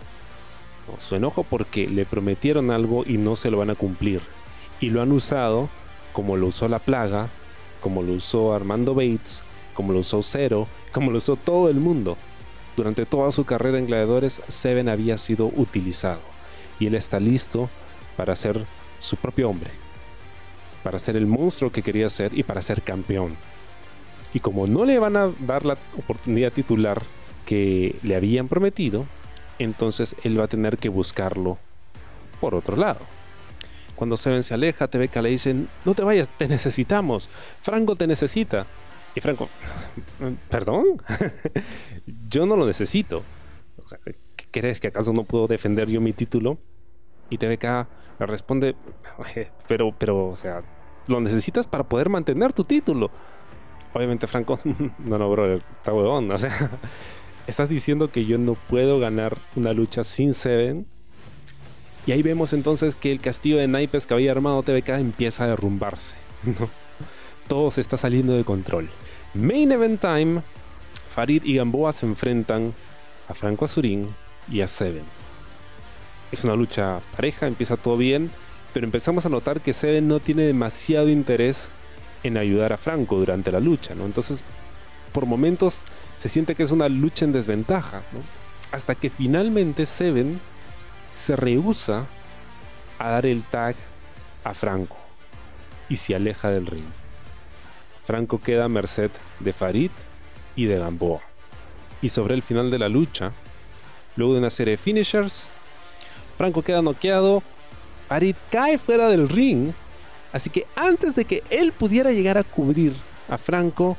Su 0.99 1.15
enojo 1.15 1.43
porque 1.43 1.87
le 1.87 2.05
prometieron 2.05 2.71
algo 2.71 3.03
y 3.05 3.17
no 3.17 3.35
se 3.35 3.49
lo 3.49 3.57
van 3.57 3.69
a 3.69 3.75
cumplir. 3.75 4.21
Y 4.81 4.89
lo 4.89 5.01
han 5.01 5.11
usado 5.11 5.69
como 6.11 6.37
lo 6.37 6.47
usó 6.47 6.67
la 6.67 6.79
plaga, 6.79 7.29
como 7.81 8.03
lo 8.03 8.13
usó 8.13 8.53
Armando 8.53 8.93
Bates, 8.93 9.41
como 9.73 9.93
lo 9.93 9.99
usó 9.99 10.21
Zero, 10.23 10.67
como 10.91 11.11
lo 11.11 11.17
usó 11.17 11.35
todo 11.35 11.69
el 11.69 11.77
mundo. 11.77 12.17
Durante 12.77 13.05
toda 13.05 13.31
su 13.31 13.45
carrera 13.45 13.79
en 13.79 13.87
Gladiadores, 13.87 14.41
Seven 14.47 14.89
había 14.89 15.17
sido 15.17 15.47
utilizado. 15.47 16.32
Y 16.79 16.87
él 16.87 16.95
está 16.95 17.19
listo 17.19 17.69
para 18.15 18.35
ser 18.35 18.65
su 18.99 19.15
propio 19.17 19.49
hombre 19.49 19.83
para 20.83 20.99
ser 20.99 21.15
el 21.15 21.25
monstruo 21.25 21.71
que 21.71 21.81
quería 21.81 22.09
ser 22.09 22.37
y 22.37 22.43
para 22.43 22.61
ser 22.61 22.81
campeón. 22.81 23.35
Y 24.33 24.39
como 24.41 24.67
no 24.67 24.85
le 24.85 24.99
van 24.99 25.15
a 25.15 25.31
dar 25.39 25.65
la 25.65 25.77
oportunidad 25.97 26.51
titular 26.51 27.01
que 27.45 27.95
le 28.03 28.15
habían 28.15 28.47
prometido, 28.47 29.05
entonces 29.59 30.15
él 30.23 30.39
va 30.39 30.45
a 30.45 30.49
tener 30.49 30.77
que 30.77 30.89
buscarlo 30.89 31.57
por 32.41 32.53
otro 32.53 32.75
lado. 32.75 32.99
Cuando 33.95 34.17
Seven 34.17 34.43
se 34.43 34.53
aleja, 34.53 34.87
TVK 34.87 35.15
le 35.17 35.29
dicen, 35.29 35.69
no 35.85 35.93
te 35.93 36.03
vayas, 36.03 36.27
te 36.37 36.47
necesitamos, 36.47 37.29
Franco 37.61 37.95
te 37.95 38.07
necesita. 38.07 38.65
Y 39.15 39.21
Franco, 39.21 39.49
perdón, 40.49 41.01
yo 42.29 42.45
no 42.45 42.55
lo 42.55 42.65
necesito. 42.65 43.23
¿Crees 44.53 44.79
que 44.79 44.87
acaso 44.87 45.11
no 45.11 45.23
puedo 45.23 45.47
defender 45.47 45.89
yo 45.89 45.99
mi 45.99 46.13
título? 46.13 46.57
Y 47.29 47.37
TVK 47.37 47.63
le 48.19 48.25
responde, 48.27 48.75
pero, 49.67 49.91
pero, 49.97 50.27
o 50.27 50.37
sea, 50.37 50.61
lo 51.07 51.19
necesitas 51.19 51.67
para 51.67 51.83
poder 51.83 52.09
mantener 52.09 52.53
tu 52.53 52.63
título. 52.63 53.09
Obviamente 53.93 54.27
Franco, 54.27 54.59
no, 54.99 55.17
no, 55.17 55.29
bro, 55.29 55.55
está 55.55 55.91
huevón, 55.91 56.31
o 56.31 56.37
sea, 56.37 56.79
estás 57.47 57.67
diciendo 57.67 58.11
que 58.11 58.25
yo 58.25 58.37
no 58.37 58.53
puedo 58.53 58.99
ganar 58.99 59.37
una 59.55 59.73
lucha 59.73 60.03
sin 60.03 60.33
Seven. 60.33 60.85
Y 62.05 62.11
ahí 62.11 62.21
vemos 62.21 62.53
entonces 62.53 62.95
que 62.95 63.11
el 63.11 63.21
castillo 63.21 63.57
de 63.57 63.67
naipes 63.67 64.05
que 64.05 64.13
había 64.13 64.31
armado 64.31 64.61
TVK 64.61 64.89
empieza 64.89 65.45
a 65.45 65.47
derrumbarse. 65.47 66.17
Todo 67.47 67.71
se 67.71 67.81
está 67.81 67.97
saliendo 67.97 68.33
de 68.33 68.43
control. 68.43 68.89
Main 69.33 69.71
Event 69.71 70.01
Time, 70.01 70.41
Farid 71.15 71.43
y 71.43 71.55
Gamboa 71.55 71.93
se 71.93 72.05
enfrentan 72.05 72.73
a 73.27 73.33
Franco 73.33 73.65
Azurín 73.65 74.09
y 74.49 74.61
a 74.61 74.67
Seven. 74.67 75.03
Es 76.31 76.43
una 76.43 76.55
lucha 76.55 76.99
pareja, 77.15 77.47
empieza 77.47 77.77
todo 77.77 77.97
bien, 77.97 78.31
pero 78.73 78.85
empezamos 78.85 79.25
a 79.25 79.29
notar 79.29 79.61
que 79.61 79.73
Seven 79.73 80.07
no 80.07 80.19
tiene 80.19 80.43
demasiado 80.43 81.09
interés 81.09 81.69
en 82.23 82.37
ayudar 82.37 82.73
a 82.73 82.77
Franco 82.77 83.17
durante 83.17 83.51
la 83.51 83.59
lucha, 83.59 83.93
¿no? 83.95 84.05
Entonces, 84.05 84.43
por 85.11 85.25
momentos 85.25 85.83
se 86.17 86.29
siente 86.29 86.55
que 86.55 86.63
es 86.63 86.71
una 86.71 86.89
lucha 86.89 87.25
en 87.25 87.33
desventaja, 87.33 88.01
Hasta 88.71 88.95
que 88.95 89.09
finalmente 89.09 89.85
Seven 89.85 90.39
se 91.13 91.35
rehúsa 91.35 92.07
a 92.97 93.09
dar 93.09 93.25
el 93.25 93.43
tag 93.43 93.75
a 94.43 94.53
Franco 94.53 94.97
y 95.89 95.97
se 95.97 96.15
aleja 96.15 96.49
del 96.49 96.65
ring. 96.65 96.85
Franco 98.05 98.41
queda 98.41 98.65
a 98.65 98.69
merced 98.69 99.11
de 99.39 99.53
Farid 99.53 99.91
y 100.55 100.65
de 100.65 100.79
Gamboa. 100.79 101.21
Y 102.01 102.09
sobre 102.09 102.33
el 102.33 102.41
final 102.41 102.71
de 102.71 102.79
la 102.79 102.89
lucha, 102.89 103.31
luego 104.15 104.33
de 104.33 104.39
una 104.39 104.49
serie 104.49 104.71
de 104.71 104.77
finishers, 104.77 105.49
Franco 106.37 106.61
queda 106.61 106.81
noqueado, 106.81 107.43
Farid 108.07 108.35
cae 108.51 108.77
fuera 108.77 109.07
del 109.07 109.29
ring, 109.29 109.71
así 110.31 110.49
que 110.49 110.67
antes 110.75 111.15
de 111.15 111.25
que 111.25 111.43
él 111.49 111.71
pudiera 111.71 112.11
llegar 112.11 112.37
a 112.37 112.43
cubrir 112.43 112.93
a 113.29 113.37
Franco, 113.37 113.97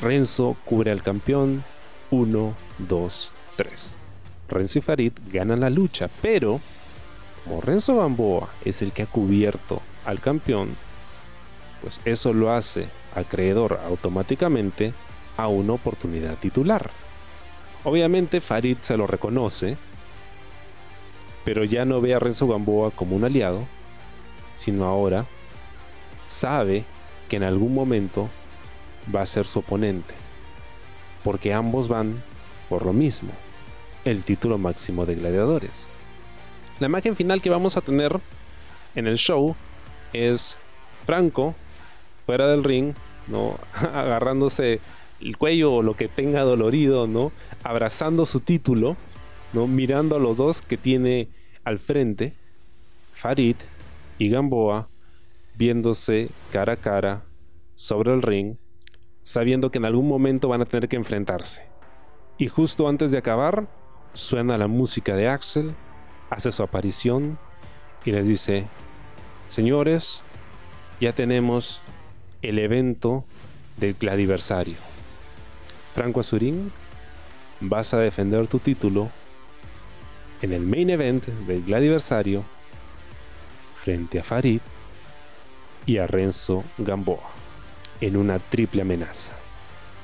Renzo 0.00 0.56
cubre 0.64 0.90
al 0.90 1.02
campeón 1.02 1.64
1, 2.10 2.54
2, 2.78 3.32
3. 3.56 3.96
Renzo 4.48 4.78
y 4.78 4.82
Farid 4.82 5.12
ganan 5.32 5.60
la 5.60 5.70
lucha, 5.70 6.08
pero 6.22 6.60
como 7.44 7.60
Renzo 7.60 7.96
Gamboa 7.98 8.48
es 8.64 8.82
el 8.82 8.92
que 8.92 9.02
ha 9.02 9.06
cubierto 9.06 9.82
al 10.04 10.20
campeón, 10.20 10.76
pues 11.82 12.00
eso 12.04 12.32
lo 12.32 12.52
hace 12.52 12.88
acreedor 13.14 13.80
automáticamente 13.86 14.94
a 15.36 15.48
una 15.48 15.74
oportunidad 15.74 16.36
titular. 16.38 16.90
Obviamente 17.84 18.40
Farid 18.40 18.78
se 18.80 18.96
lo 18.96 19.06
reconoce, 19.06 19.76
pero 21.44 21.64
ya 21.64 21.84
no 21.84 22.00
ve 22.00 22.14
a 22.14 22.18
Renzo 22.18 22.46
Gamboa 22.46 22.90
como 22.90 23.14
un 23.14 23.24
aliado, 23.24 23.64
sino 24.54 24.86
ahora 24.86 25.26
sabe 26.26 26.84
que 27.28 27.36
en 27.36 27.42
algún 27.42 27.74
momento 27.74 28.30
va 29.14 29.22
a 29.22 29.26
ser 29.26 29.44
su 29.44 29.58
oponente, 29.58 30.14
porque 31.22 31.52
ambos 31.52 31.88
van 31.88 32.22
por 32.68 32.86
lo 32.86 32.94
mismo, 32.94 33.30
el 34.04 34.22
título 34.22 34.56
máximo 34.56 35.04
de 35.04 35.16
gladiadores. 35.16 35.86
La 36.80 36.86
imagen 36.86 37.14
final 37.14 37.42
que 37.42 37.50
vamos 37.50 37.76
a 37.76 37.82
tener 37.82 38.18
en 38.94 39.06
el 39.06 39.18
show 39.18 39.54
es 40.12 40.56
Franco 41.04 41.54
fuera 42.24 42.46
del 42.46 42.64
ring, 42.64 42.94
¿no? 43.28 43.58
agarrándose 43.94 44.80
el 45.20 45.36
cuello 45.36 45.74
o 45.74 45.82
lo 45.82 45.94
que 45.94 46.08
tenga 46.08 46.42
dolorido, 46.42 47.06
¿no? 47.06 47.32
abrazando 47.62 48.26
su 48.26 48.40
título, 48.40 48.96
¿no? 49.52 49.66
mirando 49.66 50.16
a 50.16 50.18
los 50.18 50.36
dos 50.36 50.62
que 50.62 50.76
tiene 50.76 51.28
al 51.64 51.78
frente, 51.78 52.34
Farid 53.12 53.56
y 54.18 54.28
Gamboa, 54.28 54.88
viéndose 55.56 56.28
cara 56.52 56.74
a 56.74 56.76
cara 56.76 57.24
sobre 57.74 58.12
el 58.12 58.22
ring, 58.22 58.56
sabiendo 59.22 59.70
que 59.70 59.78
en 59.78 59.86
algún 59.86 60.08
momento 60.08 60.48
van 60.48 60.62
a 60.62 60.66
tener 60.66 60.88
que 60.88 60.96
enfrentarse. 60.96 61.64
Y 62.36 62.48
justo 62.48 62.88
antes 62.88 63.12
de 63.12 63.18
acabar, 63.18 63.68
suena 64.12 64.58
la 64.58 64.66
música 64.66 65.14
de 65.16 65.28
Axel, 65.28 65.74
hace 66.30 66.52
su 66.52 66.62
aparición 66.62 67.38
y 68.04 68.10
les 68.10 68.28
dice, 68.28 68.66
señores, 69.48 70.22
ya 71.00 71.12
tenemos 71.12 71.80
el 72.42 72.58
evento 72.58 73.24
del 73.76 73.94
gladiversario. 73.94 74.93
Franco 75.94 76.20
Azurín, 76.20 76.72
vas 77.60 77.94
a 77.94 77.98
defender 77.98 78.48
tu 78.48 78.58
título 78.58 79.10
en 80.42 80.52
el 80.52 80.62
main 80.62 80.90
event 80.90 81.24
del 81.24 81.62
gladiversario 81.62 82.44
frente 83.82 84.18
a 84.18 84.24
Farid 84.24 84.60
y 85.86 85.98
a 85.98 86.06
Renzo 86.08 86.64
Gamboa 86.78 87.30
en 88.00 88.16
una 88.16 88.40
triple 88.40 88.82
amenaza. 88.82 89.34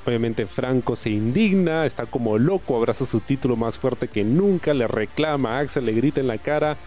Obviamente 0.05 0.45
Franco 0.45 0.95
se 0.95 1.09
indigna, 1.09 1.85
está 1.85 2.05
como 2.05 2.37
loco, 2.37 2.77
abraza 2.77 3.05
su 3.05 3.19
título 3.19 3.57
más 3.57 3.77
fuerte 3.77 4.07
que 4.07 4.23
nunca, 4.23 4.73
le 4.73 4.87
reclama 4.87 5.57
a 5.57 5.59
Axel, 5.59 5.85
le 5.85 5.91
grita 5.91 6.21
en 6.21 6.27
la 6.27 6.37
cara, 6.37 6.77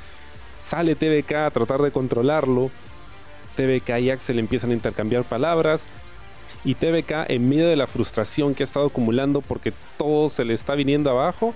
sale 0.62 0.96
TVK 0.96 1.32
a 1.32 1.50
tratar 1.50 1.82
de 1.82 1.92
controlarlo, 1.92 2.70
TVK 3.56 3.98
y 4.00 4.10
Axel 4.10 4.38
empiezan 4.38 4.70
a 4.70 4.74
intercambiar 4.74 5.24
palabras. 5.24 5.86
Y 6.64 6.74
TVK, 6.74 7.28
en 7.28 7.48
medio 7.48 7.68
de 7.68 7.76
la 7.76 7.86
frustración 7.86 8.54
que 8.54 8.62
ha 8.62 8.64
estado 8.64 8.86
acumulando 8.86 9.40
porque 9.40 9.72
todo 9.96 10.28
se 10.28 10.44
le 10.44 10.54
está 10.54 10.74
viniendo 10.74 11.10
abajo, 11.10 11.54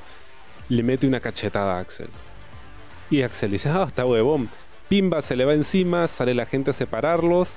le 0.69 0.83
mete 0.83 1.07
una 1.07 1.21
cachetada 1.21 1.77
a 1.77 1.81
Axel. 1.81 2.09
Y 3.11 3.23
Axel 3.23 3.53
dice, 3.53 3.71
ah, 3.71 3.85
está 3.89 4.05
huevón. 4.05 4.49
Pimba 4.89 5.23
se 5.23 5.37
le 5.37 5.45
va 5.45 5.55
encima, 5.55 6.07
sale 6.07 6.35
la 6.35 6.47
gente 6.47 6.71
a 6.71 6.75
separarlos. 6.75 7.55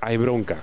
Hay 0.00 0.16
bronca. 0.16 0.58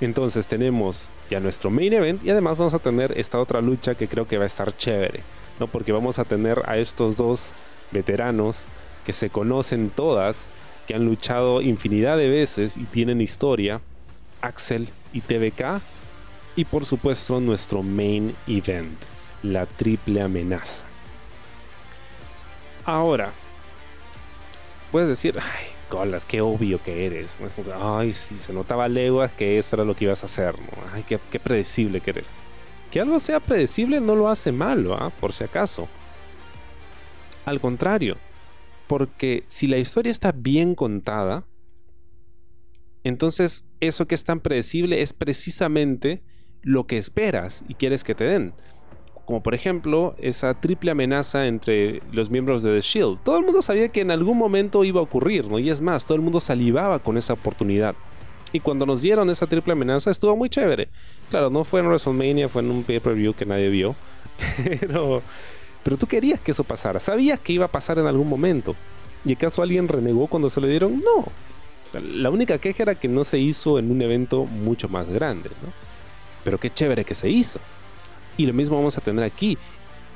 Entonces 0.00 0.46
tenemos 0.46 1.08
ya 1.30 1.40
nuestro 1.40 1.70
main 1.70 1.92
event 1.92 2.24
y 2.24 2.30
además 2.30 2.58
vamos 2.58 2.74
a 2.74 2.78
tener 2.78 3.16
esta 3.18 3.40
otra 3.40 3.60
lucha 3.60 3.94
que 3.94 4.08
creo 4.08 4.26
que 4.26 4.38
va 4.38 4.44
a 4.44 4.48
estar 4.48 4.76
chévere, 4.76 5.20
¿no? 5.58 5.66
Porque 5.66 5.92
vamos 5.92 6.18
a 6.18 6.24
tener 6.24 6.62
a 6.66 6.76
estos 6.78 7.16
dos 7.16 7.52
veteranos 7.90 8.64
que 9.06 9.12
se 9.12 9.30
conocen 9.30 9.90
todas 9.90 10.48
que 10.86 10.94
han 10.94 11.04
luchado 11.04 11.62
infinidad 11.62 12.16
de 12.16 12.28
veces 12.28 12.76
y 12.76 12.84
tienen 12.84 13.20
historia, 13.20 13.80
Axel 14.44 14.88
y 15.12 15.20
TVK, 15.20 15.80
y 16.56 16.64
por 16.64 16.84
supuesto 16.84 17.40
nuestro 17.40 17.82
main 17.82 18.34
event, 18.46 18.98
la 19.42 19.66
triple 19.66 20.22
amenaza. 20.22 20.84
Ahora, 22.84 23.32
puedes 24.92 25.08
decir, 25.08 25.36
ay, 25.38 25.66
colas, 25.88 26.26
qué 26.26 26.40
obvio 26.40 26.82
que 26.82 27.06
eres. 27.06 27.38
Ay, 27.80 28.12
si 28.12 28.38
se 28.38 28.52
notaba 28.52 28.88
leguas 28.88 29.32
que 29.32 29.58
eso 29.58 29.76
era 29.76 29.84
lo 29.84 29.96
que 29.96 30.04
ibas 30.04 30.22
a 30.22 30.26
hacer. 30.26 30.54
Ay, 30.92 31.04
qué, 31.04 31.18
predecible 31.38 32.00
que 32.00 32.10
eres. 32.10 32.30
Que 32.90 33.00
algo 33.00 33.18
sea 33.20 33.40
predecible 33.40 34.00
no 34.00 34.14
lo 34.14 34.28
hace 34.28 34.52
malo, 34.52 35.12
por 35.20 35.32
si 35.32 35.44
acaso. 35.44 35.88
Al 37.44 37.60
contrario, 37.60 38.16
porque 38.86 39.44
si 39.48 39.66
la 39.66 39.78
historia 39.78 40.12
está 40.12 40.32
bien 40.32 40.74
contada, 40.74 41.44
entonces 43.02 43.64
eso 43.86 44.06
que 44.06 44.14
es 44.14 44.24
tan 44.24 44.40
predecible 44.40 45.02
es 45.02 45.12
precisamente 45.12 46.22
lo 46.62 46.86
que 46.86 46.98
esperas 46.98 47.64
y 47.68 47.74
quieres 47.74 48.04
que 48.04 48.14
te 48.14 48.24
den. 48.24 48.54
Como 49.26 49.42
por 49.42 49.54
ejemplo 49.54 50.14
esa 50.18 50.54
triple 50.54 50.90
amenaza 50.90 51.46
entre 51.46 52.02
los 52.12 52.30
miembros 52.30 52.62
de 52.62 52.74
The 52.74 52.80
Shield. 52.80 53.18
Todo 53.24 53.38
el 53.38 53.44
mundo 53.44 53.62
sabía 53.62 53.88
que 53.88 54.02
en 54.02 54.10
algún 54.10 54.36
momento 54.36 54.84
iba 54.84 55.00
a 55.00 55.04
ocurrir, 55.04 55.46
¿no? 55.46 55.58
Y 55.58 55.70
es 55.70 55.80
más, 55.80 56.04
todo 56.04 56.16
el 56.16 56.22
mundo 56.22 56.40
salivaba 56.40 56.98
con 56.98 57.16
esa 57.16 57.32
oportunidad. 57.32 57.94
Y 58.52 58.60
cuando 58.60 58.86
nos 58.86 59.02
dieron 59.02 59.30
esa 59.30 59.46
triple 59.46 59.72
amenaza 59.72 60.10
estuvo 60.10 60.36
muy 60.36 60.48
chévere. 60.48 60.88
Claro, 61.30 61.50
no 61.50 61.64
fue 61.64 61.80
en 61.80 61.86
WrestleMania, 61.86 62.48
fue 62.48 62.62
en 62.62 62.70
un 62.70 62.84
pay-per-view 62.84 63.34
que 63.34 63.46
nadie 63.46 63.68
vio. 63.68 63.96
Pero 64.80 65.22
pero 65.84 65.98
tú 65.98 66.06
querías 66.06 66.40
que 66.40 66.50
eso 66.50 66.64
pasara, 66.64 66.98
sabías 66.98 67.38
que 67.38 67.52
iba 67.52 67.66
a 67.66 67.70
pasar 67.70 67.98
en 67.98 68.06
algún 68.06 68.28
momento. 68.28 68.74
¿Y 69.24 69.34
acaso 69.34 69.62
alguien 69.62 69.86
renegó 69.86 70.26
cuando 70.26 70.50
se 70.50 70.60
lo 70.60 70.66
dieron? 70.66 70.96
No. 70.96 71.26
La 72.00 72.30
única 72.30 72.58
queja 72.58 72.82
era 72.84 72.94
que 72.94 73.08
no 73.08 73.24
se 73.24 73.38
hizo 73.38 73.78
en 73.78 73.90
un 73.90 74.02
evento 74.02 74.44
mucho 74.44 74.88
más 74.88 75.08
grande, 75.08 75.50
¿no? 75.62 75.72
Pero 76.44 76.58
qué 76.58 76.70
chévere 76.70 77.04
que 77.04 77.14
se 77.14 77.30
hizo. 77.30 77.58
Y 78.36 78.46
lo 78.46 78.52
mismo 78.52 78.76
vamos 78.76 78.98
a 78.98 79.00
tener 79.00 79.24
aquí. 79.24 79.56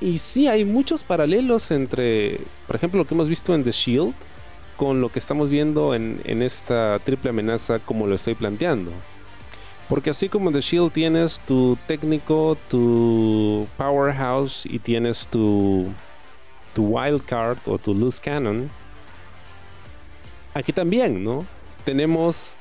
Y 0.01 0.19
sí, 0.19 0.47
hay 0.47 0.65
muchos 0.65 1.03
paralelos 1.03 1.71
entre, 1.71 2.41
por 2.67 2.77
ejemplo, 2.77 2.99
lo 2.99 3.07
que 3.07 3.15
hemos 3.15 3.29
visto 3.29 3.55
en 3.55 3.65
The 3.65 3.73
Shield 3.73 4.15
con 4.77 5.01
lo 5.01 5.09
que 5.09 5.19
estamos 5.19 5.51
viendo 5.51 5.93
en, 5.93 6.21
esta 6.25 7.01
triple 7.01 7.31
amenaza 7.31 7.81
como 7.81 8.07
lo 8.07 8.15
estoy 8.15 8.35
planteando. 8.35 8.93
Porque 9.89 10.11
así 10.11 10.29
como 10.29 10.51
en 10.51 10.55
The 10.55 10.61
Shield 10.61 10.93
tienes 10.93 11.41
tu 11.41 11.77
técnico, 11.89 12.57
tu 12.69 13.67
powerhouse 13.77 14.67
y 14.67 14.79
tienes 14.79 15.27
tu, 15.27 15.89
tu 16.75 16.85
wild 16.85 17.25
card 17.25 17.59
o 17.67 17.77
tu 17.79 17.93
loose 17.93 18.21
cannon, 18.23 18.71
aquí 20.55 20.73
también, 20.73 21.25
¿no? 21.25 21.45
Tenemos 21.89 22.55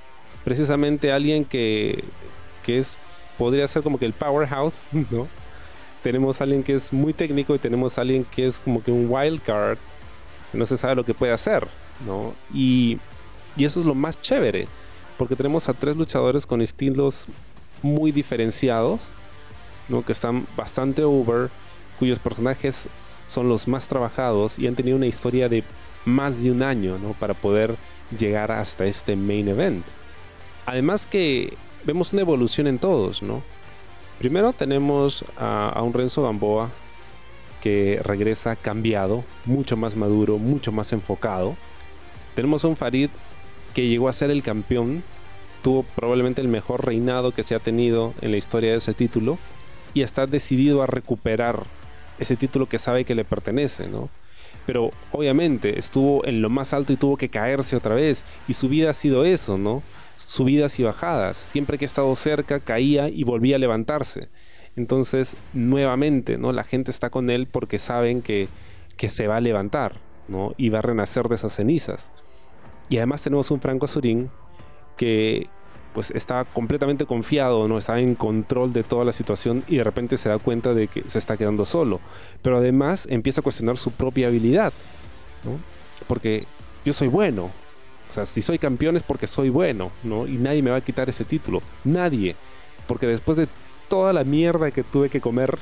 precisamente 0.46 1.12
alguien 1.12 1.44
que, 1.44 2.06
que 2.66 2.80
es, 2.80 2.98
podría 3.38 3.68
ser 3.68 3.84
como 3.84 4.00
que 4.00 4.06
el 4.06 4.14
powerhouse, 4.14 4.88
¿no? 5.12 5.28
tenemos 6.02 6.40
a 6.40 6.46
alguien 6.46 6.64
que 6.64 6.74
es 6.74 6.94
muy 6.94 7.12
técnico 7.12 7.54
y 7.54 7.60
tenemos 7.60 7.98
a 7.98 8.02
alguien 8.02 8.24
que 8.24 8.48
es 8.48 8.60
como 8.60 8.82
que 8.82 8.94
un 8.94 9.08
wild 9.10 9.42
card, 9.44 9.78
que 10.50 10.58
no 10.58 10.66
se 10.66 10.78
sabe 10.78 10.96
lo 10.96 11.04
que 11.04 11.14
puede 11.14 11.34
hacer, 11.34 11.68
¿no? 12.06 12.34
Y, 12.54 12.98
y 13.58 13.66
eso 13.66 13.82
es 13.82 13.86
lo 13.86 13.94
más 13.94 14.22
chévere, 14.22 14.70
porque 15.18 15.36
tenemos 15.36 15.68
a 15.68 15.74
tres 15.74 15.98
luchadores 15.98 16.46
con 16.46 16.62
estilos 16.62 17.26
muy 17.82 18.14
diferenciados, 18.14 19.02
¿no? 19.90 20.06
Que 20.06 20.14
están 20.14 20.48
bastante 20.56 21.04
over, 21.04 21.50
cuyos 22.00 22.20
personajes 22.20 22.88
son 23.26 23.50
los 23.50 23.68
más 23.68 23.90
trabajados 23.90 24.58
y 24.58 24.68
han 24.68 24.76
tenido 24.76 24.96
una 24.96 25.08
historia 25.08 25.50
de 25.50 25.66
más 26.08 26.42
de 26.42 26.52
un 26.52 26.64
año, 26.64 26.98
¿no? 26.98 27.12
Para 27.14 27.34
poder 27.34 27.76
llegar 28.18 28.52
hasta 28.52 28.86
este 28.86 29.16
main 29.16 29.50
event. 29.50 29.86
Además 30.66 31.06
que 31.06 31.54
vemos 31.84 32.14
una 32.14 32.22
evolución 32.22 32.68
en 32.68 32.80
todos, 32.80 33.22
¿no? 33.22 33.44
Primero 34.18 34.54
tenemos 34.54 35.26
a, 35.38 35.80
un 35.84 35.94
Renzo 35.94 36.24
Gamboa 36.24 36.72
que 37.62 38.00
regresa 38.04 38.56
cambiado, 38.56 39.24
mucho 39.46 39.76
más 39.76 39.96
maduro, 39.96 40.38
mucho 40.38 40.72
más 40.72 40.94
enfocado. 40.94 41.56
Tenemos 42.36 42.64
a 42.64 42.70
un 42.70 42.78
Farid 42.78 43.10
que 43.76 43.88
llegó 43.88 44.08
a 44.08 44.14
ser 44.14 44.32
el 44.32 44.44
campeón, 44.44 45.04
tuvo 45.62 45.84
probablemente 45.84 46.42
el 46.42 46.48
mejor 46.48 46.86
reinado 46.86 47.32
que 47.32 47.44
se 47.44 47.54
ha 47.54 47.60
tenido 47.60 48.14
en 48.22 48.32
la 48.32 48.38
historia 48.38 48.72
de 48.72 48.78
ese 48.78 48.94
título 48.94 49.38
y 49.94 50.02
está 50.02 50.26
decidido 50.26 50.82
a 50.82 50.88
recuperar 50.88 51.64
ese 52.18 52.38
título 52.38 52.68
que 52.68 52.80
sabe 52.80 53.04
que 53.04 53.14
le 53.14 53.26
pertenece, 53.26 53.88
¿no? 53.88 54.10
Pero 54.68 54.92
obviamente 55.12 55.80
estuvo 55.80 56.24
en 56.26 56.44
lo 56.44 56.50
más 56.50 56.74
alto 56.74 56.94
y 56.94 56.98
tuvo 56.98 57.18
que 57.18 57.30
caerse 57.30 57.76
otra 57.76 57.96
vez 57.96 58.24
y 58.48 58.54
su 58.54 58.70
vida 58.70 58.92
ha 58.92 58.94
sido 58.94 59.26
eso, 59.26 59.58
¿no? 59.58 59.82
subidas 60.28 60.78
y 60.80 60.84
bajadas. 60.84 61.38
Siempre 61.38 61.78
que 61.78 61.86
he 61.86 61.88
estado 61.88 62.14
cerca 62.16 62.60
caía 62.60 63.10
y 63.10 63.24
volvía 63.24 63.56
a 63.56 63.60
levantarse. 63.60 64.28
Entonces, 64.76 65.36
nuevamente, 65.54 66.38
¿no? 66.38 66.52
La 66.52 66.64
gente 66.64 66.92
está 66.92 67.10
con 67.10 67.32
él 67.32 67.48
porque 67.48 67.80
saben 67.80 68.22
que, 68.22 68.48
que 68.96 69.10
se 69.10 69.26
va 69.26 69.38
a 69.38 69.42
levantar, 69.42 69.96
¿no? 70.28 70.54
Y 70.58 70.70
va 70.70 70.80
a 70.80 70.84
renacer 70.84 71.28
de 71.30 71.36
esas 71.36 71.56
cenizas. 71.56 72.12
Y 72.90 72.98
además 72.98 73.24
tenemos 73.24 73.50
un 73.50 73.60
Franco 73.60 73.88
Surín 73.88 74.30
que 74.98 75.48
pues 75.98 76.12
está 76.12 76.46
completamente 76.46 77.08
confiado, 77.08 77.68
¿no? 77.68 77.80
Está 77.80 78.00
en 78.00 78.14
control 78.14 78.72
de 78.72 78.84
toda 78.84 79.04
la 79.04 79.12
situación 79.12 79.64
y 79.68 79.78
de 79.78 79.84
repente 79.84 80.18
se 80.18 80.30
da 80.30 80.38
cuenta 80.38 80.76
de 80.76 80.88
que 80.90 81.10
se 81.10 81.18
está 81.18 81.38
quedando 81.38 81.66
solo. 81.66 82.00
Pero 82.44 82.58
además 82.58 83.08
empieza 83.10 83.42
a 83.42 83.44
cuestionar 83.44 83.78
su 83.78 83.90
propia 83.90 84.28
habilidad, 84.28 84.74
Porque 86.08 86.44
yo 86.86 86.94
soy 86.94 87.08
bueno, 87.08 87.46
o 87.46 88.14
sea, 88.14 88.28
si 88.28 88.44
soy 88.44 88.60
campeón 88.60 88.96
es 88.96 89.02
porque 89.02 89.26
soy 89.26 89.50
bueno, 89.50 89.90
¿no? 90.04 90.28
Y 90.28 90.34
nadie 90.34 90.62
me 90.62 90.70
va 90.70 90.78
a 90.78 90.82
quitar 90.82 91.10
ese 91.10 91.26
título. 91.26 91.64
Nadie. 91.84 92.36
Porque 92.86 93.08
después 93.08 93.36
de 93.36 93.48
toda 93.88 94.14
la 94.14 94.24
mierda 94.24 94.70
que 94.70 94.84
tuve 94.84 95.10
que 95.10 95.20
comer, 95.20 95.58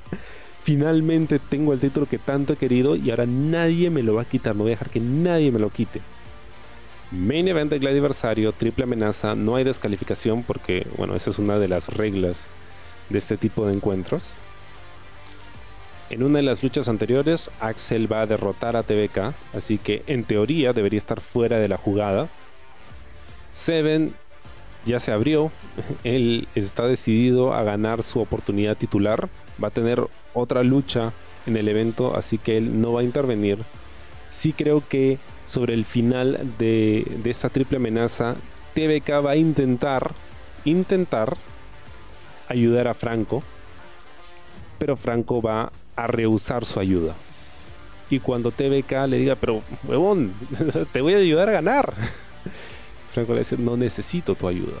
finalmente 0.62 1.38
tengo 1.38 1.74
el 1.74 1.80
título 1.80 2.06
que 2.06 2.16
tanto 2.16 2.54
he 2.54 2.56
querido 2.56 2.96
y 2.96 3.10
ahora 3.10 3.26
nadie 3.26 3.90
me 3.90 4.02
lo 4.02 4.14
va 4.14 4.22
a 4.22 4.24
quitar. 4.24 4.56
No 4.56 4.62
voy 4.62 4.72
a 4.72 4.76
dejar 4.76 4.88
que 4.88 5.00
nadie 5.00 5.52
me 5.52 5.58
lo 5.58 5.68
quite. 5.68 6.00
Main 7.12 7.46
event 7.46 7.70
de 7.70 7.78
Gladiversario, 7.78 8.52
triple 8.52 8.84
amenaza, 8.84 9.36
no 9.36 9.54
hay 9.54 9.62
descalificación 9.62 10.42
porque, 10.42 10.86
bueno, 10.96 11.14
esa 11.14 11.30
es 11.30 11.38
una 11.38 11.58
de 11.58 11.68
las 11.68 11.88
reglas 11.88 12.48
de 13.08 13.18
este 13.18 13.36
tipo 13.36 13.64
de 13.64 13.74
encuentros. 13.74 14.30
En 16.10 16.24
una 16.24 16.38
de 16.38 16.42
las 16.42 16.64
luchas 16.64 16.88
anteriores, 16.88 17.50
Axel 17.60 18.10
va 18.12 18.22
a 18.22 18.26
derrotar 18.26 18.76
a 18.76 18.82
TBK, 18.82 19.34
así 19.54 19.78
que 19.78 20.02
en 20.08 20.24
teoría 20.24 20.72
debería 20.72 20.98
estar 20.98 21.20
fuera 21.20 21.58
de 21.58 21.68
la 21.68 21.76
jugada. 21.76 22.28
Seven 23.54 24.12
ya 24.84 24.98
se 24.98 25.12
abrió, 25.12 25.52
él 26.04 26.48
está 26.56 26.86
decidido 26.86 27.54
a 27.54 27.62
ganar 27.62 28.02
su 28.02 28.20
oportunidad 28.20 28.76
titular, 28.76 29.28
va 29.62 29.68
a 29.68 29.72
tener 29.72 30.04
otra 30.34 30.64
lucha 30.64 31.12
en 31.46 31.56
el 31.56 31.68
evento, 31.68 32.16
así 32.16 32.38
que 32.38 32.56
él 32.56 32.80
no 32.80 32.92
va 32.92 33.00
a 33.00 33.04
intervenir. 33.04 33.58
Sí 34.30 34.52
creo 34.52 34.82
que 34.88 35.18
sobre 35.46 35.74
el 35.74 35.84
final 35.84 36.54
de, 36.58 37.06
de 37.22 37.30
esta 37.30 37.48
triple 37.48 37.78
amenaza, 37.78 38.36
TBK 38.74 39.24
va 39.24 39.30
a 39.30 39.36
intentar, 39.36 40.12
intentar 40.64 41.36
ayudar 42.48 42.88
a 42.88 42.94
Franco, 42.94 43.42
pero 44.78 44.96
Franco 44.96 45.40
va 45.40 45.72
a 45.96 46.06
rehusar 46.06 46.64
su 46.64 46.78
ayuda. 46.78 47.14
Y 48.08 48.20
cuando 48.20 48.50
TBK 48.50 48.92
le 49.08 49.18
diga, 49.18 49.34
pero 49.34 49.62
huevón, 49.84 50.32
te 50.92 51.00
voy 51.00 51.14
a 51.14 51.18
ayudar 51.18 51.48
a 51.48 51.52
ganar. 51.52 51.94
Franco 53.12 53.32
le 53.32 53.40
dice, 53.40 53.56
no 53.56 53.76
necesito 53.76 54.34
tu 54.34 54.46
ayuda. 54.46 54.80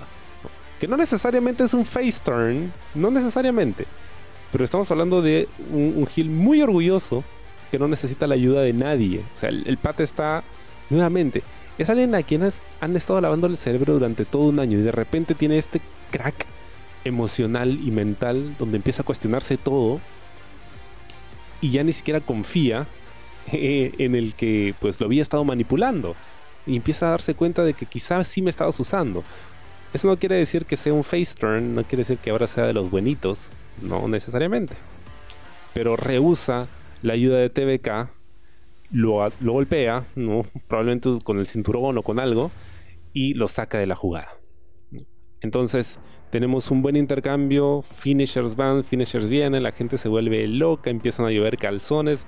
Que 0.78 0.86
no 0.86 0.96
necesariamente 0.96 1.64
es 1.64 1.74
un 1.74 1.84
face 1.84 2.20
turn, 2.22 2.72
no 2.94 3.10
necesariamente. 3.10 3.86
Pero 4.52 4.64
estamos 4.64 4.90
hablando 4.90 5.22
de 5.22 5.48
un, 5.72 6.06
Gil 6.06 6.30
muy 6.30 6.62
orgulloso 6.62 7.24
no 7.78 7.88
necesita 7.88 8.26
la 8.26 8.34
ayuda 8.34 8.62
de 8.62 8.72
nadie. 8.72 9.20
O 9.34 9.38
sea, 9.38 9.48
el, 9.48 9.78
pata 9.78 10.02
está, 10.02 10.42
nuevamente, 10.90 11.42
es 11.78 11.90
alguien 11.90 12.14
a 12.14 12.22
quien 12.22 12.48
han 12.80 12.96
estado 12.96 13.20
lavando 13.20 13.46
el 13.46 13.58
cerebro 13.58 13.94
durante 13.94 14.24
todo 14.24 14.42
un 14.42 14.60
año 14.60 14.78
y 14.78 14.82
de 14.82 14.92
repente 14.92 15.34
tiene 15.34 15.58
este 15.58 15.80
crack 16.10 16.46
emocional 17.04 17.78
y 17.82 17.90
mental 17.90 18.56
donde 18.58 18.76
empieza 18.76 19.02
a 19.02 19.04
cuestionarse 19.04 19.56
todo 19.56 20.00
y 21.60 21.70
ya 21.70 21.84
ni 21.84 21.92
siquiera 21.92 22.20
confía 22.20 22.86
en 23.52 24.14
el 24.14 24.34
que 24.34 24.74
pues 24.80 25.00
lo 25.00 25.06
había 25.06 25.22
estado 25.22 25.44
manipulando 25.44 26.14
y 26.66 26.76
empieza 26.76 27.06
a 27.06 27.10
darse 27.10 27.34
cuenta 27.34 27.62
de 27.64 27.74
que 27.74 27.86
quizás 27.86 28.26
sí 28.26 28.42
me 28.42 28.50
estabas 28.50 28.78
usando. 28.80 29.22
Eso 29.92 30.08
no 30.08 30.16
quiere 30.16 30.34
decir 30.34 30.66
que 30.66 30.76
sea 30.76 30.92
un 30.92 31.04
face 31.04 31.34
turn, 31.38 31.74
no 31.74 31.84
quiere 31.84 32.02
decir 32.02 32.18
que 32.18 32.30
ahora 32.30 32.46
sea 32.46 32.64
de 32.64 32.72
los 32.72 32.90
buenitos, 32.90 33.48
no 33.80 34.08
necesariamente. 34.08 34.74
Pero 35.72 35.96
rehúsa 35.96 36.66
la 37.02 37.14
ayuda 37.14 37.38
de 37.38 37.50
TBK, 37.50 38.10
lo, 38.92 39.28
golpea, 39.40 40.04
¿no? 40.14 40.46
probablemente 40.68 41.18
con 41.22 41.38
el 41.38 41.46
cinturón 41.46 41.98
o 41.98 42.02
con 42.02 42.20
algo, 42.20 42.50
y 43.12 43.34
lo 43.34 43.48
saca 43.48 43.78
de 43.78 43.86
la 43.86 43.96
jugada. 43.96 44.28
Entonces, 45.40 45.98
tenemos 46.30 46.70
un 46.70 46.82
buen 46.82 46.96
intercambio, 46.96 47.82
finishers 47.96 48.56
van, 48.56 48.84
finishers 48.84 49.28
vienen, 49.28 49.62
la 49.62 49.72
gente 49.72 49.98
se 49.98 50.08
vuelve 50.08 50.46
loca, 50.46 50.90
empiezan 50.90 51.26
a 51.26 51.30
llover 51.30 51.56
calzones, 51.58 52.26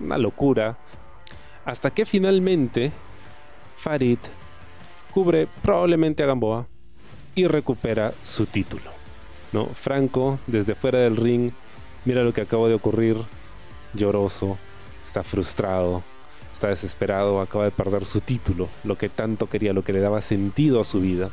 una 0.00 0.18
locura. 0.18 0.78
Hasta 1.64 1.90
que 1.90 2.04
finalmente 2.04 2.92
Farid 3.76 4.18
cubre 5.12 5.48
probablemente 5.62 6.22
a 6.22 6.26
Gamboa 6.26 6.66
y 7.34 7.46
recupera 7.46 8.12
su 8.22 8.46
título. 8.46 8.90
¿no? 9.52 9.66
Franco, 9.66 10.38
desde 10.46 10.74
fuera 10.74 11.00
del 11.00 11.16
ring, 11.16 11.52
mira 12.04 12.22
lo 12.22 12.32
que 12.32 12.42
acaba 12.42 12.68
de 12.68 12.74
ocurrir, 12.74 13.16
lloroso, 13.94 14.58
está 15.06 15.22
frustrado, 15.22 16.02
está 16.52 16.68
desesperado, 16.68 17.40
acaba 17.40 17.64
de 17.64 17.70
perder 17.70 18.04
su 18.04 18.20
título, 18.20 18.68
lo 18.84 18.98
que 18.98 19.08
tanto 19.08 19.48
quería, 19.48 19.72
lo 19.72 19.84
que 19.84 19.92
le 19.92 20.00
daba 20.00 20.20
sentido 20.20 20.80
a 20.80 20.84
su 20.84 21.00
vida. 21.00 21.30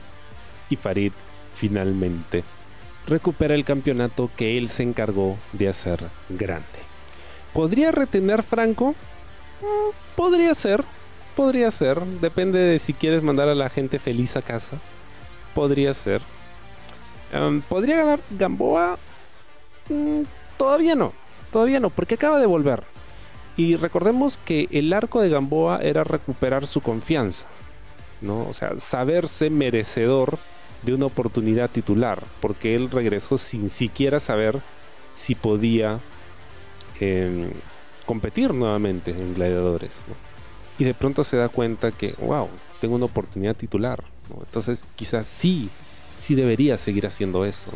Y 0.69 0.75
Farid 0.75 1.11
finalmente 1.55 2.43
recupera 3.07 3.55
el 3.55 3.65
campeonato 3.65 4.29
que 4.35 4.57
él 4.57 4.69
se 4.69 4.83
encargó 4.83 5.37
de 5.53 5.69
hacer 5.69 6.03
grande. 6.29 6.65
¿Podría 7.53 7.91
retener 7.91 8.43
Franco? 8.43 8.95
Mm, 9.61 10.15
podría 10.15 10.53
ser, 10.55 10.83
podría 11.35 11.71
ser. 11.71 12.01
Depende 12.01 12.59
de 12.59 12.79
si 12.79 12.93
quieres 12.93 13.23
mandar 13.23 13.47
a 13.47 13.55
la 13.55 13.69
gente 13.69 13.99
feliz 13.99 14.35
a 14.35 14.41
casa. 14.41 14.77
Podría 15.53 15.93
ser. 15.93 16.21
Em, 17.31 17.61
¿Podría 17.61 17.97
ganar 17.97 18.19
Gamboa? 18.31 18.97
Mm, 19.89 20.23
todavía 20.57 20.95
no, 20.95 21.13
todavía 21.55 21.79
no, 21.79 21.89
porque 21.89 22.15
acaba 22.15 22.37
de 22.37 22.47
volver. 22.47 22.83
Y 23.55 23.77
recordemos 23.77 24.37
que 24.37 24.67
el 24.71 24.91
arco 24.91 25.21
de 25.21 25.29
Gamboa 25.29 25.79
era 25.81 26.03
recuperar 26.03 26.67
su 26.67 26.81
confianza, 26.81 27.45
¿no? 28.19 28.45
O 28.49 28.51
sea, 28.51 28.77
saberse 28.81 29.49
merecedor 29.49 30.37
de 30.81 30.93
una 30.93 31.05
oportunidad 31.05 31.69
titular, 31.69 32.21
porque 32.41 32.75
él 32.75 32.91
regresó 32.91 33.37
sin 33.37 33.69
siquiera 33.69 34.19
saber 34.19 34.59
si 35.13 35.33
podía 35.33 36.01
em, 36.99 37.51
competir 38.05 38.53
nuevamente 38.53 39.11
en 39.11 39.33
gladiadores. 39.33 39.93
Y 40.77 40.83
de 40.83 40.93
pronto 40.93 41.23
se 41.23 41.37
da 41.37 41.47
cuenta 41.47 41.93
que, 41.93 42.15
wow, 42.19 42.49
tengo 42.81 42.95
una 42.95 43.05
oportunidad 43.05 43.55
titular. 43.55 44.03
Entonces 44.29 44.83
quizás 44.97 45.25
sí, 45.25 45.69
sí 46.19 46.35
debería 46.35 46.77
seguir 46.77 47.07
haciendo 47.07 47.45
eso. 47.45 47.71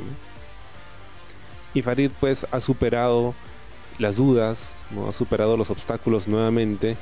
Y 1.73 1.81
Farid 1.81 2.11
pues 2.19 2.45
ha 2.51 2.59
superado 2.59 3.33
las 3.99 4.15
dudas, 4.15 4.73
¿no? 4.91 5.07
ha 5.07 5.13
superado 5.13 5.57
los 5.57 5.69
obstáculos 5.69 6.27
nuevamente. 6.27 6.95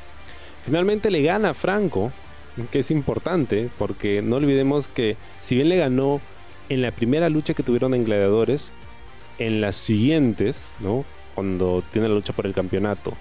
Finalmente 0.66 1.10
le 1.10 1.22
gana 1.22 1.52
a 1.52 1.54
Franco, 1.54 2.12
que 2.72 2.80
es 2.80 2.92
importante, 2.92 3.70
porque 3.78 4.22
no 4.22 4.38
olvidemos 4.38 4.88
que 4.88 5.16
si 5.42 5.56
bien 5.56 5.70
le 5.70 5.78
ganó 5.78 6.20
en 6.70 6.82
la 6.82 6.92
primera 6.92 7.30
lucha 7.30 7.54
que 7.54 7.64
tuvieron 7.64 7.94
en 7.94 8.04
Gladiadores, 8.04 8.72
en 9.38 9.62
las 9.62 9.76
siguientes, 9.76 10.72
¿no? 10.80 11.06
Cuando 11.36 11.84
tiene 11.94 12.10
la 12.10 12.16
lucha 12.16 12.34
por 12.34 12.48
el 12.48 12.54
campeonato 12.54 13.14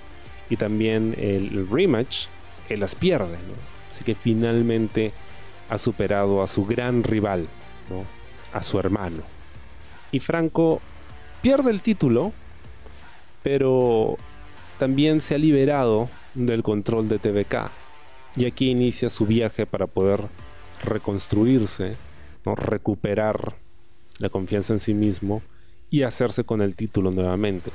y 0.49 0.57
también 0.57 1.15
el, 1.19 1.69
rematch, 1.69 2.27
él 2.69 2.81
las 2.81 2.95
pierde, 2.95 3.37
Así 3.91 4.05
que 4.05 4.15
finalmente 4.15 5.13
ha 5.71 5.79
superado 5.79 6.43
a 6.43 6.47
su 6.47 6.67
gran 6.67 7.03
rival, 7.03 7.47
¿no? 7.89 8.05
A 8.53 8.63
su 8.63 8.79
hermano. 8.79 9.23
Y 10.13 10.21
Franco 10.21 10.81
pierde 11.43 11.71
el 11.71 11.83
título, 11.83 12.33
pero 13.47 14.17
también 14.77 15.21
se 15.21 15.37
ha 15.37 15.39
liberado 15.39 16.09
del 16.35 16.65
control 16.65 17.09
de 17.09 17.21
TVK 17.21 17.71
y 18.35 18.45
aquí 18.45 18.71
inicia 18.71 19.09
su 19.09 19.25
viaje 19.25 19.67
para 19.67 19.87
poder 19.87 20.21
reconstruirse, 20.83 21.93
recuperar 22.45 23.55
la 24.19 24.31
confianza 24.31 24.73
en 24.73 24.81
sí 24.81 24.95
mismo 24.95 25.43
y 25.91 26.03
hacerse 26.03 26.43
con 26.43 26.61
el 26.61 26.75
título 26.75 27.13
nuevamente. 27.13 27.71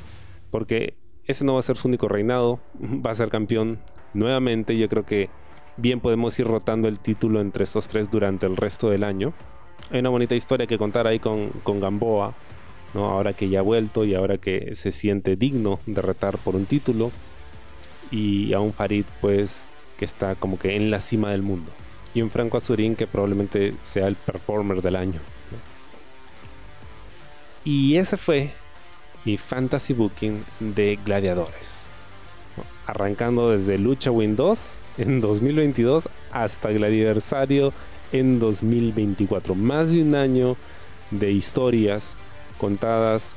Porque 0.49 0.93
ese 1.25 1.45
no 1.45 1.53
va 1.53 1.59
a 1.59 1.63
ser 1.63 1.77
su 1.77 1.87
único 1.87 2.09
reinado, 2.09 2.59
va 2.83 3.11
a 3.11 3.15
ser 3.15 3.29
campeón 3.29 3.79
nuevamente. 4.13 4.77
Yo 4.77 4.89
creo 4.89 5.05
que 5.05 5.29
bien 5.77 6.01
podemos 6.01 6.37
ir 6.37 6.47
rotando 6.47 6.89
el 6.89 6.99
título 6.99 7.39
entre 7.39 7.63
estos 7.63 7.87
tres 7.87 8.11
durante 8.11 8.45
el 8.45 8.57
resto 8.57 8.89
del 8.89 9.05
año. 9.05 9.31
Hay 9.89 10.01
una 10.01 10.09
bonita 10.09 10.35
historia 10.35 10.67
que 10.67 10.77
contar 10.77 11.07
ahí 11.07 11.19
con 11.19 11.79
Gamboa, 11.79 12.35
ahora 12.93 13.33
que 13.33 13.49
ya 13.49 13.59
ha 13.59 13.63
vuelto 13.63 14.05
y 14.05 14.15
ahora 14.15 14.37
que 14.37 14.75
se 14.75 14.91
siente 14.91 15.35
digno 15.35 15.79
de 15.85 16.01
retar 16.01 16.37
por 16.37 16.55
un 16.55 16.65
título. 16.65 17.11
Y 18.11 18.53
a 18.53 18.59
un 18.59 18.73
Farid, 18.73 19.05
pues, 19.21 19.63
que 19.97 20.05
está 20.05 20.35
como 20.35 20.59
que 20.59 20.75
en 20.75 20.91
la 20.91 20.99
cima 20.99 21.31
del 21.31 21.41
mundo. 21.41 21.71
Y 22.13 22.21
un 22.21 22.29
Franco 22.29 22.57
Azurín 22.57 22.95
que 22.95 23.07
probablemente 23.07 23.73
sea 23.83 24.07
el 24.07 24.15
performer 24.15 24.81
del 24.81 24.97
año. 24.97 25.21
Y 27.63 27.95
ese 27.95 28.17
fue 28.17 28.51
mi 29.23 29.37
fantasy 29.37 29.93
booking 29.93 30.43
de 30.59 30.97
gladiadores. 31.05 31.83
Arrancando 32.87 33.51
desde 33.51 33.77
Lucha 33.77 34.11
Win 34.11 34.35
2 34.35 34.79
en 34.97 35.21
2022 35.21 36.09
hasta 36.31 36.71
Gladiversario 36.71 37.71
en 38.11 38.39
2024. 38.39 39.55
Más 39.55 39.91
de 39.91 40.01
un 40.01 40.15
año 40.15 40.57
de 41.11 41.31
historias 41.31 42.17
contadas 42.61 43.35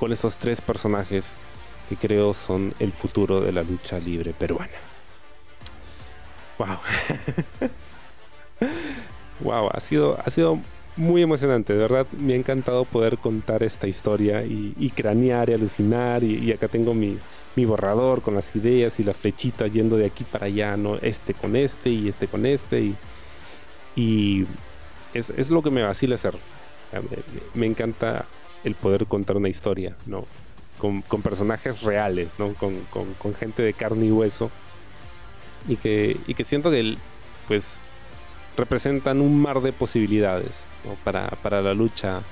con 0.00 0.14
esos 0.14 0.38
tres 0.38 0.62
personajes 0.62 1.34
que 1.90 1.96
creo 1.96 2.32
son 2.32 2.72
el 2.78 2.90
futuro 2.90 3.42
de 3.42 3.52
la 3.52 3.62
lucha 3.62 3.98
libre 3.98 4.32
peruana. 4.32 4.72
Wow. 6.58 6.78
wow, 9.40 9.70
ha 9.74 9.80
sido, 9.80 10.18
ha 10.24 10.30
sido 10.30 10.58
muy 10.96 11.20
emocionante, 11.20 11.74
de 11.74 11.80
verdad 11.80 12.06
me 12.18 12.32
ha 12.32 12.36
encantado 12.36 12.86
poder 12.86 13.18
contar 13.18 13.62
esta 13.62 13.86
historia 13.86 14.42
y, 14.42 14.90
cranear 14.96 15.50
y 15.50 15.52
alucinar 15.52 16.24
y, 16.24 16.50
acá 16.50 16.66
tengo 16.68 16.94
mi, 16.94 17.18
borrador 17.66 18.22
con 18.22 18.34
las 18.34 18.56
ideas 18.56 18.98
y 19.00 19.04
la 19.04 19.12
flechita 19.12 19.66
yendo 19.66 19.98
de 19.98 20.06
aquí 20.06 20.24
para 20.24 20.46
allá, 20.46 20.78
¿no? 20.78 20.96
Este 20.96 21.34
con 21.34 21.56
este 21.56 21.90
y 21.90 22.08
este 22.08 22.26
con 22.26 22.46
este 22.46 22.94
y, 23.96 24.46
es, 25.12 25.50
lo 25.50 25.62
que 25.62 25.70
me 25.70 25.82
vacila 25.82 26.14
hacer. 26.14 26.34
Me, 27.54 27.66
encanta 27.66 28.26
el 28.66 28.74
poder 28.74 29.06
contar 29.06 29.36
una 29.36 29.48
historia, 29.48 29.96
¿no? 30.06 30.26
Con, 30.78 31.02
personajes 31.22 31.82
reales, 31.82 32.28
¿no? 32.38 32.52
Con, 32.54 32.80
con, 32.90 33.34
gente 33.34 33.62
de 33.62 33.72
carne 33.72 34.06
y 34.06 34.10
hueso 34.10 34.50
y 35.68 35.76
que, 35.76 36.18
y 36.26 36.34
que 36.34 36.44
siento 36.44 36.70
que 36.70 36.96
pues 37.46 37.78
representan 38.56 39.20
un 39.20 39.40
mar 39.40 39.60
de 39.60 39.72
posibilidades 39.72 40.64
para, 41.04 41.62
la 41.62 41.74
lucha 41.74 42.22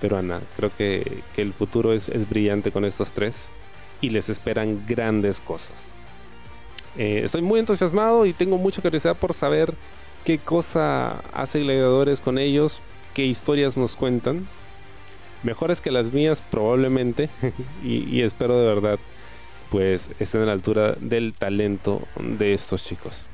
peruana. 0.00 0.40
Creo 0.56 0.70
que, 0.76 1.22
el 1.36 1.52
futuro 1.52 1.92
es, 1.92 2.08
brillante 2.28 2.72
con 2.72 2.84
estos 2.84 3.12
tres 3.12 3.48
y 4.00 4.08
les 4.08 4.30
esperan 4.30 4.82
grandes 4.86 5.40
cosas. 5.40 5.92
Eh, 6.96 7.20
estoy 7.22 7.42
muy 7.42 7.60
entusiasmado 7.60 8.24
y 8.24 8.32
tengo 8.32 8.56
mucha 8.56 8.80
curiosidad 8.80 9.16
por 9.16 9.34
saber 9.34 9.74
qué 10.24 10.38
cosa 10.38 11.20
hace 11.34 11.60
Gladiadores 11.60 12.20
con 12.20 12.38
ellos, 12.38 12.80
qué 13.12 13.26
historias 13.26 13.76
nos 13.76 13.94
cuentan. 13.94 14.46
Mejores 15.46 15.80
que 15.80 15.92
las 15.92 16.12
mías 16.12 16.42
probablemente 16.50 17.30
y, 17.84 18.22
espero 18.22 18.58
de 18.58 18.66
verdad 18.66 18.98
pues 19.70 20.10
estén 20.18 20.42
a 20.42 20.46
la 20.46 20.52
altura 20.52 20.96
del 21.00 21.34
talento 21.34 22.02
de 22.16 22.52
estos 22.52 22.82
chicos. 22.84 23.26